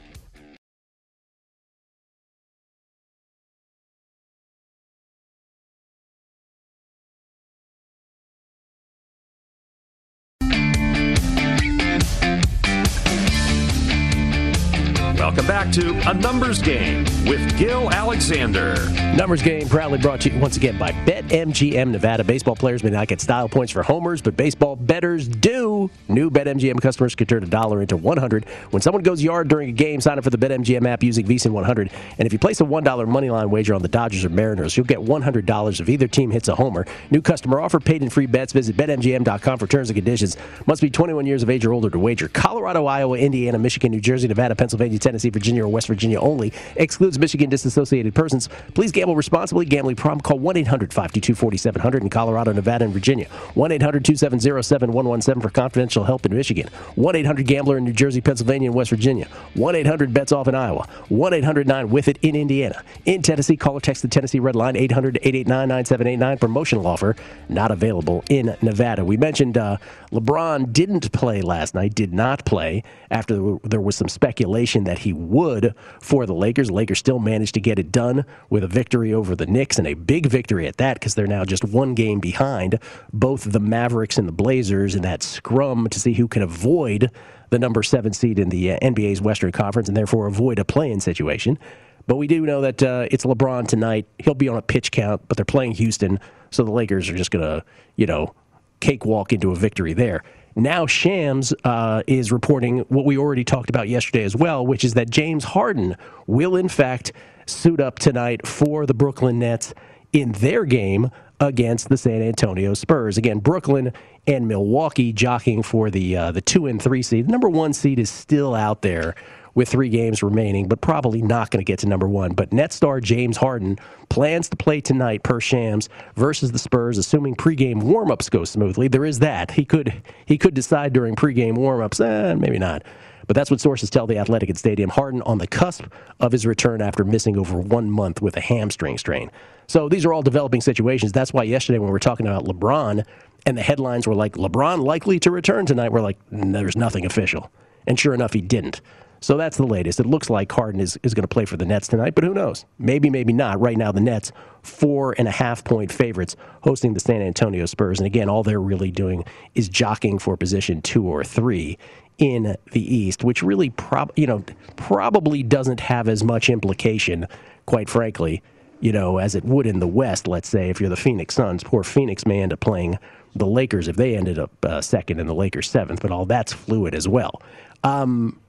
[16.35, 18.75] Numbers Game with Gil Alexander.
[19.13, 22.23] Numbers Game proudly brought to you once again by BetMGM Nevada.
[22.23, 25.89] Baseball players may not get style points for homers, but baseball bettors do.
[26.07, 29.73] New BetMGM customers can turn a dollar into 100 when someone goes yard during a
[29.73, 29.99] game.
[29.99, 33.07] Sign up for the BetMGM app using VSiN 100, and if you place a $1
[33.07, 36.47] money line wager on the Dodgers or Mariners, you'll get $100 if either team hits
[36.47, 36.85] a homer.
[37.11, 38.53] New customer offer, paid in free bets.
[38.53, 40.37] Visit BetMGM.com for terms and conditions.
[40.67, 42.29] Must be 21 years of age or older to wager.
[42.29, 45.25] Colorado, Iowa, Indiana, Michigan, New Jersey, Nevada, Pennsylvania, Tennessee.
[45.25, 46.53] Tennessee, Virginia, or West Virginia only.
[46.75, 48.49] Excludes Michigan disassociated persons.
[48.73, 49.65] Please gamble responsibly.
[49.65, 50.21] Gambling problem.
[50.21, 53.27] Call 1 800 522 4700 in Colorado, Nevada, and Virginia.
[53.55, 56.67] 1 800 270 7117 for confidential help in Michigan.
[56.95, 59.27] 1 800 Gambler in New Jersey, Pennsylvania, and West Virginia.
[59.55, 60.87] 1 800 Bets Off in Iowa.
[61.09, 62.83] 1 800 9 With It in Indiana.
[63.05, 66.37] In Tennessee, call or text the Tennessee Red Line 800 889 9789.
[66.37, 67.15] Promotional offer
[67.49, 69.03] not available in Nevada.
[69.03, 69.77] We mentioned uh,
[70.15, 75.11] LeBron didn't play last night, did not play after there was some speculation that he
[75.11, 76.67] would for the Lakers.
[76.67, 79.85] The Lakers still managed to get it done with a victory over the Knicks and
[79.85, 82.79] a big victory at that because they're now just one game behind
[83.11, 87.11] both the Mavericks and the Blazers in that scrum to see who can avoid
[87.49, 90.91] the number seven seed in the uh, NBA's Western Conference and therefore avoid a play
[90.91, 91.59] in situation.
[92.07, 94.07] But we do know that uh, it's LeBron tonight.
[94.19, 96.19] He'll be on a pitch count, but they're playing Houston,
[96.51, 98.33] so the Lakers are just going to, you know,
[98.79, 100.23] cakewalk into a victory there.
[100.55, 104.93] Now, Shams uh, is reporting what we already talked about yesterday as well, which is
[104.93, 105.97] that James Harden
[106.27, 107.11] will, in fact,
[107.45, 109.73] suit up tonight for the Brooklyn Nets
[110.13, 111.11] in their game
[111.41, 113.17] against the San Antonio Spurs.
[113.17, 113.91] Again, Brooklyn
[114.27, 117.27] and Milwaukee jockeying for the uh, the two and three seed.
[117.27, 119.15] The number one seed is still out there
[119.55, 122.33] with three games remaining, but probably not going to get to number one.
[122.33, 123.79] But net star James Harden
[124.09, 128.87] plans to play tonight per Shams versus the Spurs, assuming pregame warmups go smoothly.
[128.87, 129.51] There is that.
[129.51, 132.83] He could he could decide during pregame warmups, eh, maybe not.
[133.27, 134.89] But that's what sources tell the Athletic at Stadium.
[134.89, 135.85] Harden on the cusp
[136.19, 139.31] of his return after missing over one month with a hamstring strain.
[139.67, 141.11] So these are all developing situations.
[141.11, 143.03] That's why yesterday when we were talking about LeBron
[143.47, 147.51] and the headlines were like, LeBron likely to return tonight, we're like, there's nothing official.
[147.87, 148.81] And sure enough, he didn't.
[149.25, 149.99] So that's the latest.
[149.99, 152.35] It looks like Harden is, is going to play for the Nets tonight, but who
[152.35, 152.63] knows?
[152.77, 153.59] Maybe, maybe not.
[153.59, 157.99] Right now, the Nets, four and a half point favorites, hosting the San Antonio Spurs.
[157.99, 161.79] And again, all they're really doing is jockeying for position two or three
[162.19, 164.43] in the East, which really, prob- you know,
[164.75, 167.25] probably doesn't have as much implication,
[167.65, 168.43] quite frankly,
[168.79, 170.27] you know, as it would in the West.
[170.27, 172.99] Let's say if you're the Phoenix Suns, poor Phoenix may end up playing
[173.35, 176.53] the Lakers if they ended up uh, second and the Lakers seventh, but all that's
[176.53, 177.41] fluid as well.
[177.83, 178.39] Um,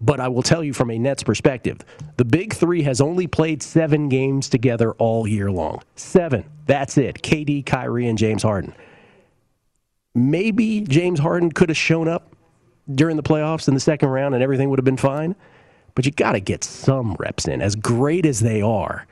[0.00, 1.78] but I will tell you from a Nets perspective,
[2.16, 5.82] the Big Three has only played seven games together all year long.
[5.94, 6.44] Seven.
[6.66, 7.22] That's it.
[7.22, 8.74] KD, Kyrie, and James Harden.
[10.14, 12.34] Maybe James Harden could have shown up
[12.94, 15.34] during the playoffs in the second round and everything would have been fine.
[15.94, 17.62] But you got to get some reps in.
[17.62, 19.06] As great as they are,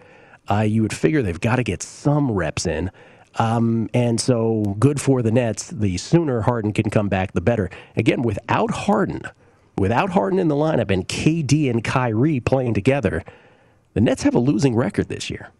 [0.50, 2.90] uh, you would figure they've got to get some reps in.
[3.36, 5.68] Um, and so good for the Nets.
[5.68, 7.70] The sooner Harden can come back, the better.
[7.96, 9.22] Again, without Harden,
[9.76, 13.24] without Harden in the lineup and KD and Kyrie playing together,
[13.94, 15.50] the Nets have a losing record this year.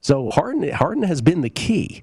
[0.00, 2.02] So Harden, Harden has been the key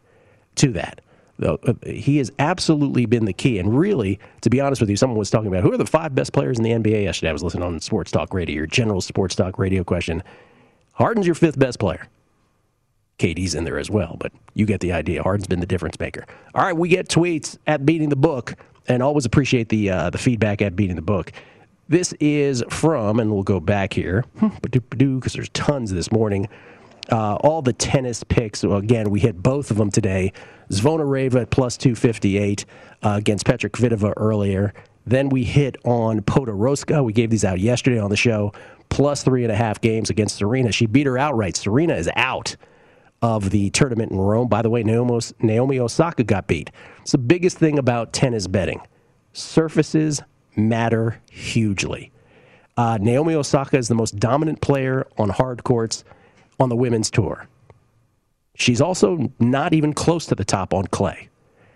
[0.55, 1.01] to that.
[1.41, 3.59] Uh, he has absolutely been the key.
[3.59, 6.15] And really, to be honest with you, someone was talking about who are the five
[6.15, 7.29] best players in the NBA yesterday.
[7.29, 10.23] I was listening on Sports Talk Radio, your general Sports Talk Radio question.
[10.93, 12.07] Harden's your fifth best player.
[13.19, 15.23] KD's in there as well, but you get the idea.
[15.23, 16.25] Harden's been the difference maker.
[16.53, 18.53] All right, we get tweets at Beating the Book,
[18.87, 21.31] and always appreciate the uh, the feedback at Beating the Book.
[21.89, 24.25] This is from, and we'll go back here
[24.61, 26.49] because there's tons this morning.
[27.09, 28.63] Uh, all the tennis picks.
[28.63, 30.33] Well, again, we hit both of them today.
[30.69, 32.65] Zvonareva at plus 258
[33.03, 34.73] uh, against Petra Kvitova earlier.
[35.05, 37.03] Then we hit on Podoroska.
[37.05, 38.51] We gave these out yesterday on the show.
[38.89, 40.73] Plus three and a half games against Serena.
[40.73, 41.55] She beat her outright.
[41.55, 42.57] Serena is out
[43.21, 44.47] of the tournament in Rome.
[44.47, 46.71] By the way, Naomi, Osaka got beat.
[47.01, 48.81] It's the biggest thing about tennis betting.
[49.33, 50.21] Surfaces
[50.55, 52.11] matter hugely.
[52.75, 56.03] Uh, Naomi Osaka is the most dominant player on hard courts
[56.59, 57.47] on the women's tour.
[58.55, 61.29] She's also not even close to the top on clay.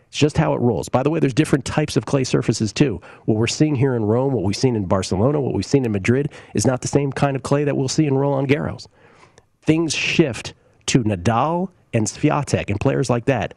[0.07, 0.89] It's just how it rolls.
[0.89, 2.99] By the way, there's different types of clay surfaces too.
[3.25, 5.91] What we're seeing here in Rome, what we've seen in Barcelona, what we've seen in
[5.91, 8.87] Madrid is not the same kind of clay that we'll see in Roland Garros.
[9.61, 10.53] Things shift
[10.91, 13.53] to Nadal and Swiatek and players like that.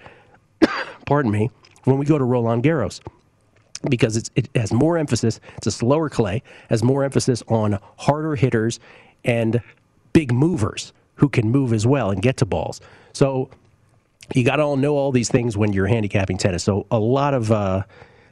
[1.06, 1.50] pardon me,
[1.84, 3.00] when we go to Roland Garros
[3.90, 5.40] because it has more emphasis.
[5.58, 8.80] It's a slower clay, has more emphasis on harder hitters
[9.24, 9.60] and
[10.12, 12.80] big movers who can move as well and get to balls.
[13.12, 13.50] So
[14.34, 16.64] you got to all know all these things when you're handicapping tennis.
[16.64, 17.82] So a lot of uh,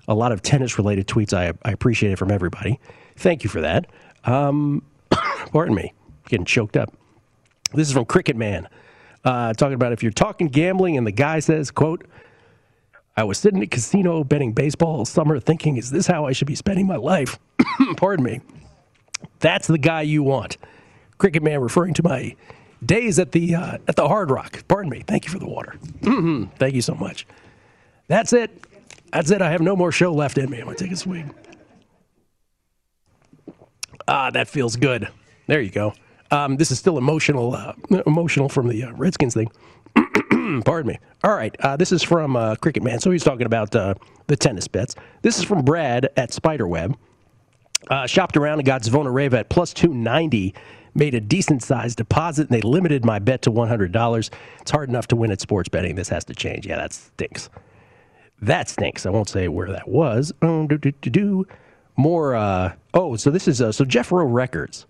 [0.09, 1.33] a lot of tennis related tweets.
[1.33, 2.81] I, I appreciate it from everybody.
[3.17, 3.87] Thank you for that.
[4.25, 5.93] Um, pardon me,
[6.29, 6.93] getting choked up.
[7.75, 8.69] This is from Cricket Man,
[9.25, 12.07] uh, talking about if you're talking gambling and the guy says, "quote."
[13.15, 16.47] I was sitting at casino betting baseball all summer thinking, is this how I should
[16.47, 17.39] be spending my life?
[17.99, 18.41] Pardon me.
[19.41, 20.57] That's the guy you want.
[21.19, 22.35] Cricket Man referring to my
[22.85, 24.67] days at the uh, at the Hard Rock.
[24.67, 25.03] Pardon me.
[25.07, 25.75] Thank you for the water.
[26.01, 26.57] Mm-hmm.
[26.57, 27.27] Thank you so much.
[28.09, 28.51] That's it.
[29.13, 29.43] That's it.
[29.43, 30.59] I have no more show left in me.
[30.59, 31.33] I'm gonna take a swig.
[34.09, 35.09] Ah, that feels good.
[35.47, 35.95] There you go.
[36.33, 37.75] Um, this is still emotional, uh,
[38.07, 39.53] emotional from the uh, Redskins thing.
[40.65, 40.99] Pardon me.
[41.23, 42.99] All right, uh, this is from uh, Cricket Man.
[43.01, 43.95] So he's talking about uh,
[44.29, 44.95] the tennis bets.
[45.21, 46.97] This is from Brad at Spiderweb.
[47.91, 50.55] Uh, shopped around and got Zvonareva at plus 290
[50.95, 54.31] made a decent sized deposit and they limited my bet to $100.
[54.61, 55.97] It's hard enough to win at sports betting.
[55.97, 56.67] This has to change.
[56.67, 57.51] Yeah, that stinks.
[58.41, 59.05] That stinks.
[59.05, 60.33] I won't say where that was.
[60.43, 61.47] Um, do, do, do, do.
[61.97, 62.35] More,
[62.95, 64.87] oh, so this is, so Jeffro Records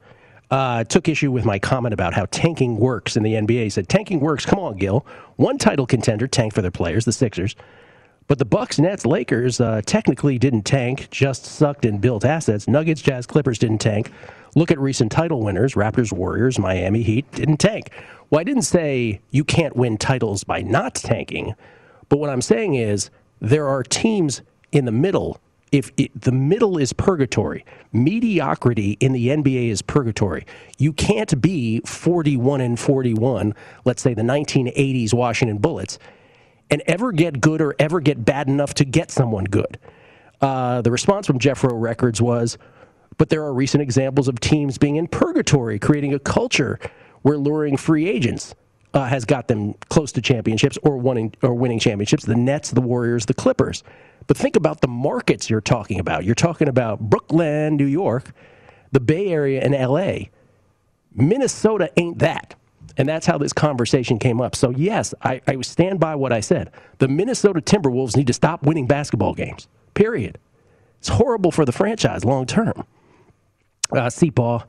[0.53, 3.64] uh, took issue with my comment about how tanking works in the NBA.
[3.64, 4.44] He said, tanking works.
[4.44, 5.05] Come on, Gil.
[5.36, 7.57] One title contender tanked for their players, the Sixers.
[8.28, 12.68] But the Bucks, Nets, Lakers uh, technically didn't tank, just sucked and built assets.
[12.68, 14.12] Nuggets, Jazz, Clippers didn't tank.
[14.55, 17.90] Look at recent title winners Raptors, Warriors, Miami Heat didn't tank.
[18.28, 21.55] Well, I didn't say you can't win titles by not tanking,
[22.11, 23.09] but what I'm saying is
[23.40, 25.40] there are teams in the middle.
[25.72, 30.46] If it, the middle is purgatory, mediocrity in the NBA is purgatory.
[30.78, 33.54] You can't be 41 and 41,
[33.86, 35.98] let's say the 1980s Washington Bullets,
[36.70, 39.78] and ever get good or ever get bad enough to get someone good.
[40.42, 42.58] Uh, the response from Jeffro Records was,
[43.16, 46.78] but there are recent examples of teams being in purgatory, creating a culture
[47.22, 48.54] where luring free agents
[48.95, 52.24] uh, has got them close to championships or winning or winning championships.
[52.24, 53.82] The Nets, the Warriors, the Clippers.
[54.26, 56.24] But think about the markets you're talking about.
[56.24, 58.32] You're talking about Brooklyn, New York,
[58.93, 60.30] the Bay Area, and L.A.
[61.14, 62.55] Minnesota ain't that.
[62.97, 64.55] And that's how this conversation came up.
[64.55, 66.70] So, yes, I, I stand by what I said.
[66.99, 70.38] The Minnesota Timberwolves need to stop winning basketball games, period.
[70.99, 72.84] It's horrible for the franchise long term.
[73.90, 74.64] Uh, Seapaw,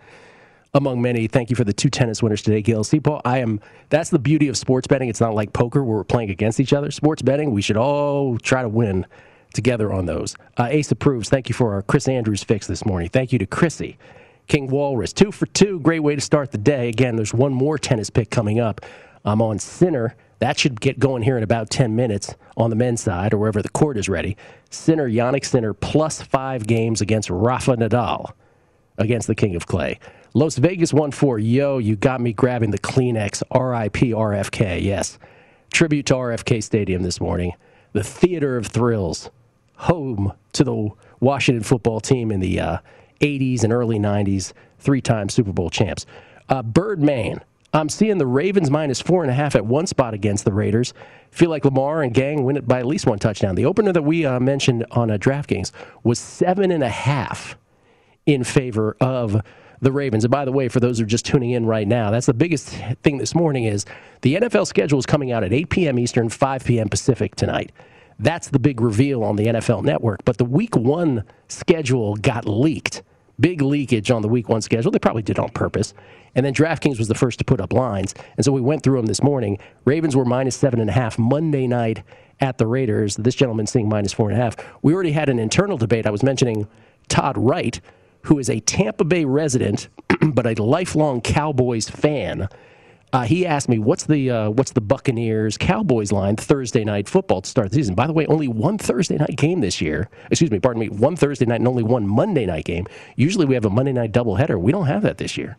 [0.74, 2.84] among many, thank you for the two tennis winners today, Gil.
[2.84, 3.60] Seapaw, I am.
[3.90, 5.08] That's the beauty of sports betting.
[5.08, 6.90] It's not like poker where we're playing against each other.
[6.90, 9.06] Sports betting, we should all try to win
[9.54, 10.36] together on those.
[10.58, 11.30] Uh, Ace approves.
[11.30, 13.10] Thank you for our Chris Andrews fix this morning.
[13.10, 14.00] Thank you to Chrissy.
[14.48, 15.80] King Walrus, two for two.
[15.80, 16.90] Great way to start the day.
[16.90, 18.82] Again, there's one more tennis pick coming up.
[19.24, 20.16] I'm on Sinner.
[20.40, 23.62] That should get going here in about 10 minutes on the men's side or wherever
[23.62, 24.36] the court is ready.
[24.72, 28.34] Sinner, Jannik Sinner, plus five games against Rafa Nadal
[28.98, 30.00] against the King of Clay.
[30.36, 31.40] Las Vegas 1 4.
[31.40, 33.44] Yo, you got me grabbing the Kleenex.
[33.52, 34.82] RIP RFK.
[34.82, 35.20] Yes.
[35.72, 37.54] Tribute to RFK Stadium this morning.
[37.94, 39.30] The theater of thrills.
[39.76, 42.78] Home to the Washington football team in the uh,
[43.22, 44.54] 80s and early 90s.
[44.80, 46.06] Three time Super Bowl champs.
[46.50, 47.42] Uh, Birdman
[47.76, 50.94] I'm seeing the Ravens minus four and a half at one spot against the Raiders.
[51.32, 53.56] Feel like Lamar and gang win it by at least one touchdown.
[53.56, 55.72] The opener that we uh, mentioned on uh, DraftKings
[56.04, 57.58] was seven and a half
[58.28, 59.42] in favor of
[59.84, 60.24] the Ravens.
[60.24, 62.34] And by the way, for those who are just tuning in right now, that's the
[62.34, 62.70] biggest
[63.04, 63.86] thing this morning is
[64.22, 66.00] the NFL schedule is coming out at 8 p.m.
[66.00, 66.90] Eastern, 5 p.m.
[66.90, 67.72] Pacific tonight.
[68.20, 70.24] That's the big reveal on the NFL Network.
[70.26, 73.04] But the Week One schedule got leaked.
[73.40, 74.92] Big leakage on the Week One schedule.
[74.92, 75.94] They probably did on purpose.
[76.36, 78.14] And then DraftKings was the first to put up lines.
[78.38, 79.60] And so we went through them this morning.
[79.86, 82.04] Ravens were minus seven and a half Monday night
[82.40, 83.16] at the Raiders.
[83.16, 84.56] This gentleman seeing minus four and a half.
[84.82, 86.06] We already had an internal debate.
[86.06, 86.68] I was mentioning
[87.08, 87.80] Todd Wright,
[88.24, 89.90] who is a Tampa Bay resident,
[90.22, 92.48] but a lifelong Cowboys fan.
[93.12, 97.42] Uh, he asked me, "What's the uh, what's the Buccaneers Cowboys line Thursday night football
[97.42, 100.10] to start the season?" By the way, only one Thursday night game this year.
[100.32, 102.88] Excuse me, pardon me, one Thursday night and only one Monday night game.
[103.16, 104.60] Usually we have a Monday night doubleheader.
[104.60, 105.58] We don't have that this year.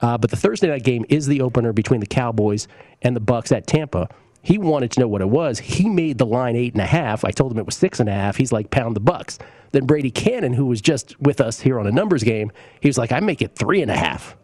[0.00, 2.66] Uh, but the Thursday night game is the opener between the Cowboys
[3.02, 4.08] and the Bucks at Tampa.
[4.44, 5.58] He wanted to know what it was.
[5.58, 7.24] He made the line eight and a half.
[7.24, 8.36] I told him it was six and a half.
[8.36, 9.38] He's like, pound the Bucks.
[9.72, 12.98] Then Brady Cannon, who was just with us here on a numbers game, he was
[12.98, 14.36] like, I make it three and a half.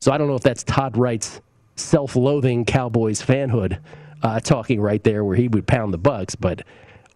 [0.00, 1.40] So I don't know if that's Todd Wright's
[1.74, 3.80] self-loathing Cowboys fanhood
[4.22, 6.62] uh, talking right there, where he would pound the Bucks, but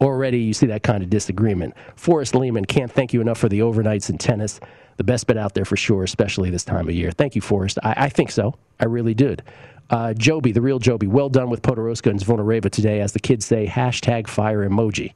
[0.01, 1.75] already you see that kind of disagreement.
[1.95, 4.59] Forrest Lehman can't thank you enough for the overnights in tennis
[4.97, 7.11] the best bet out there for sure, especially this time of year.
[7.11, 7.79] Thank you, Forrest.
[7.83, 8.55] I, I think so.
[8.81, 9.43] I really did.
[9.91, 13.45] Uh, Joby, the real Joby, well done with Podoroska and Zvonareva today, as the kids
[13.45, 15.13] say, hashtag fire emoji.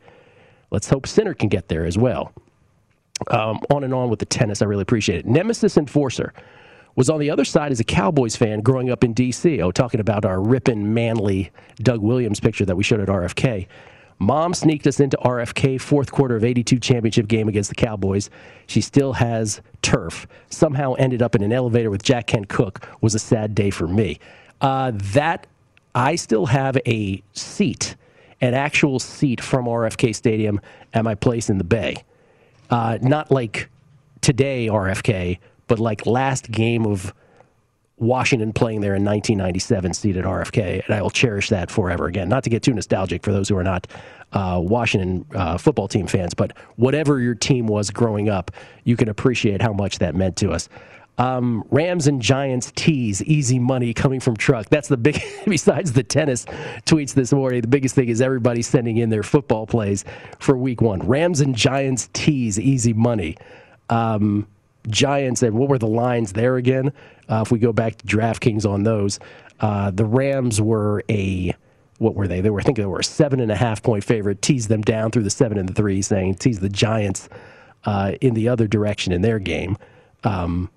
[0.70, 2.32] Let's hope Sinner can get there as well.
[3.30, 4.60] Um, on and on with the tennis.
[4.60, 5.26] I really appreciate it.
[5.26, 6.34] Nemesis Enforcer
[6.96, 9.60] was on the other side as a Cowboys fan growing up in D.C.
[9.62, 13.66] Oh, talking about our ripping, manly Doug Williams picture that we showed at RFK.
[14.18, 18.30] Mom sneaked us into RFK fourth quarter of 82 championship game against the Cowboys.
[18.66, 20.26] She still has turf.
[20.48, 23.86] Somehow ended up in an elevator with Jack Kent Cooke was a sad day for
[23.86, 24.18] me.
[24.61, 25.46] Uh, that
[25.94, 27.96] I still have a seat,
[28.40, 30.61] an actual seat from RFK Stadium
[30.92, 32.04] at my place in the Bay.
[32.70, 33.70] Uh, not like
[34.20, 35.38] today RFK,
[35.68, 37.14] but like last game of
[37.98, 42.07] Washington playing there in 1997, seated RFK, and I will cherish that forever.
[42.07, 43.86] Again, not to get too nostalgic for those who are not
[44.32, 48.50] uh, Washington uh, football team fans, but whatever your team was growing up,
[48.84, 50.68] you can appreciate how much that meant to us.
[51.18, 54.68] Um, Rams and Giants tease easy money coming from truck.
[54.68, 55.22] That's the big.
[55.46, 56.44] besides the tennis
[56.84, 60.04] tweets this morning, the biggest thing is everybody sending in their football plays
[60.38, 61.00] for Week One.
[61.00, 63.36] Rams and Giants tease easy money.
[63.88, 64.46] Um,
[64.88, 66.92] Giants and what were the lines there again?
[67.28, 69.18] Uh, if we go back to DraftKings on those,
[69.60, 71.54] uh, the Rams were a
[71.98, 72.42] what were they?
[72.42, 74.42] They were I think they were a seven and a half point favorite.
[74.42, 77.30] Teased them down through the seven and the three, saying tease the Giants
[77.84, 79.78] uh, in the other direction in their game.
[80.24, 80.70] Um,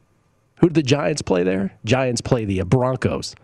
[0.59, 1.73] who did the Giants play there?
[1.85, 3.35] Giants play the Broncos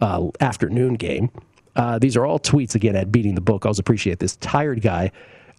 [0.00, 1.30] uh, afternoon game.
[1.74, 3.64] Uh, these are all tweets again at beating the book.
[3.64, 4.36] I always appreciate this.
[4.36, 5.12] Tired guy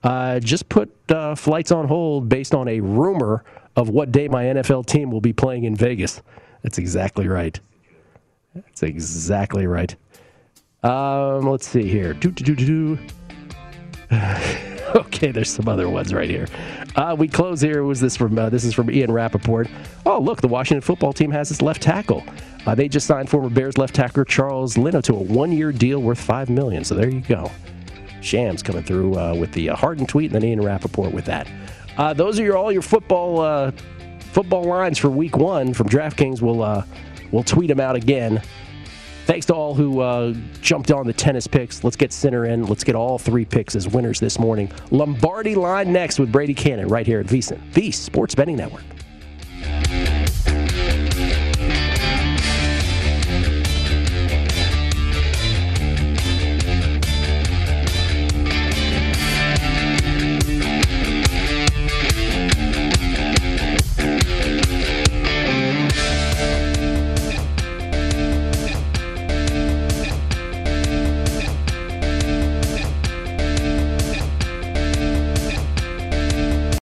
[0.03, 0.91] uh, just put
[1.37, 3.43] flights on hold based on a rumor
[3.75, 6.21] of what day my NFL team will be playing in Vegas.
[6.61, 7.59] That's exactly right.
[8.53, 9.95] That's exactly right.
[10.83, 12.13] Um, let's see here.
[12.13, 12.99] Do, do, do, do.
[14.95, 16.47] okay, there's some other ones right here.
[16.95, 17.83] Uh, we close here.
[17.83, 18.37] Was this from?
[18.37, 19.67] Uh, this is from Ian Rapoport.
[20.05, 22.23] Oh, look, the Washington football team has its left tackle.
[22.65, 26.19] Uh, they just signed former Bears left tackle Charles Leno to a one-year deal worth
[26.19, 26.83] five million.
[26.83, 27.51] So there you go.
[28.21, 31.47] Shams coming through uh, with the uh, Harden tweet, and then Ian Rapoport with that.
[31.97, 33.71] Uh, those are your all your football
[34.19, 36.41] football lines for Week One from DraftKings.
[36.41, 36.85] We'll
[37.31, 38.41] we'll tweet them out again.
[39.25, 41.83] Thanks to all who uh, jumped on the tennis picks.
[41.83, 42.65] Let's get Sinner in.
[42.65, 44.69] Let's get all three picks as winners this morning.
[44.91, 48.83] Lombardi line next with Brady Cannon right here at VSiN, the Sports Betting Network.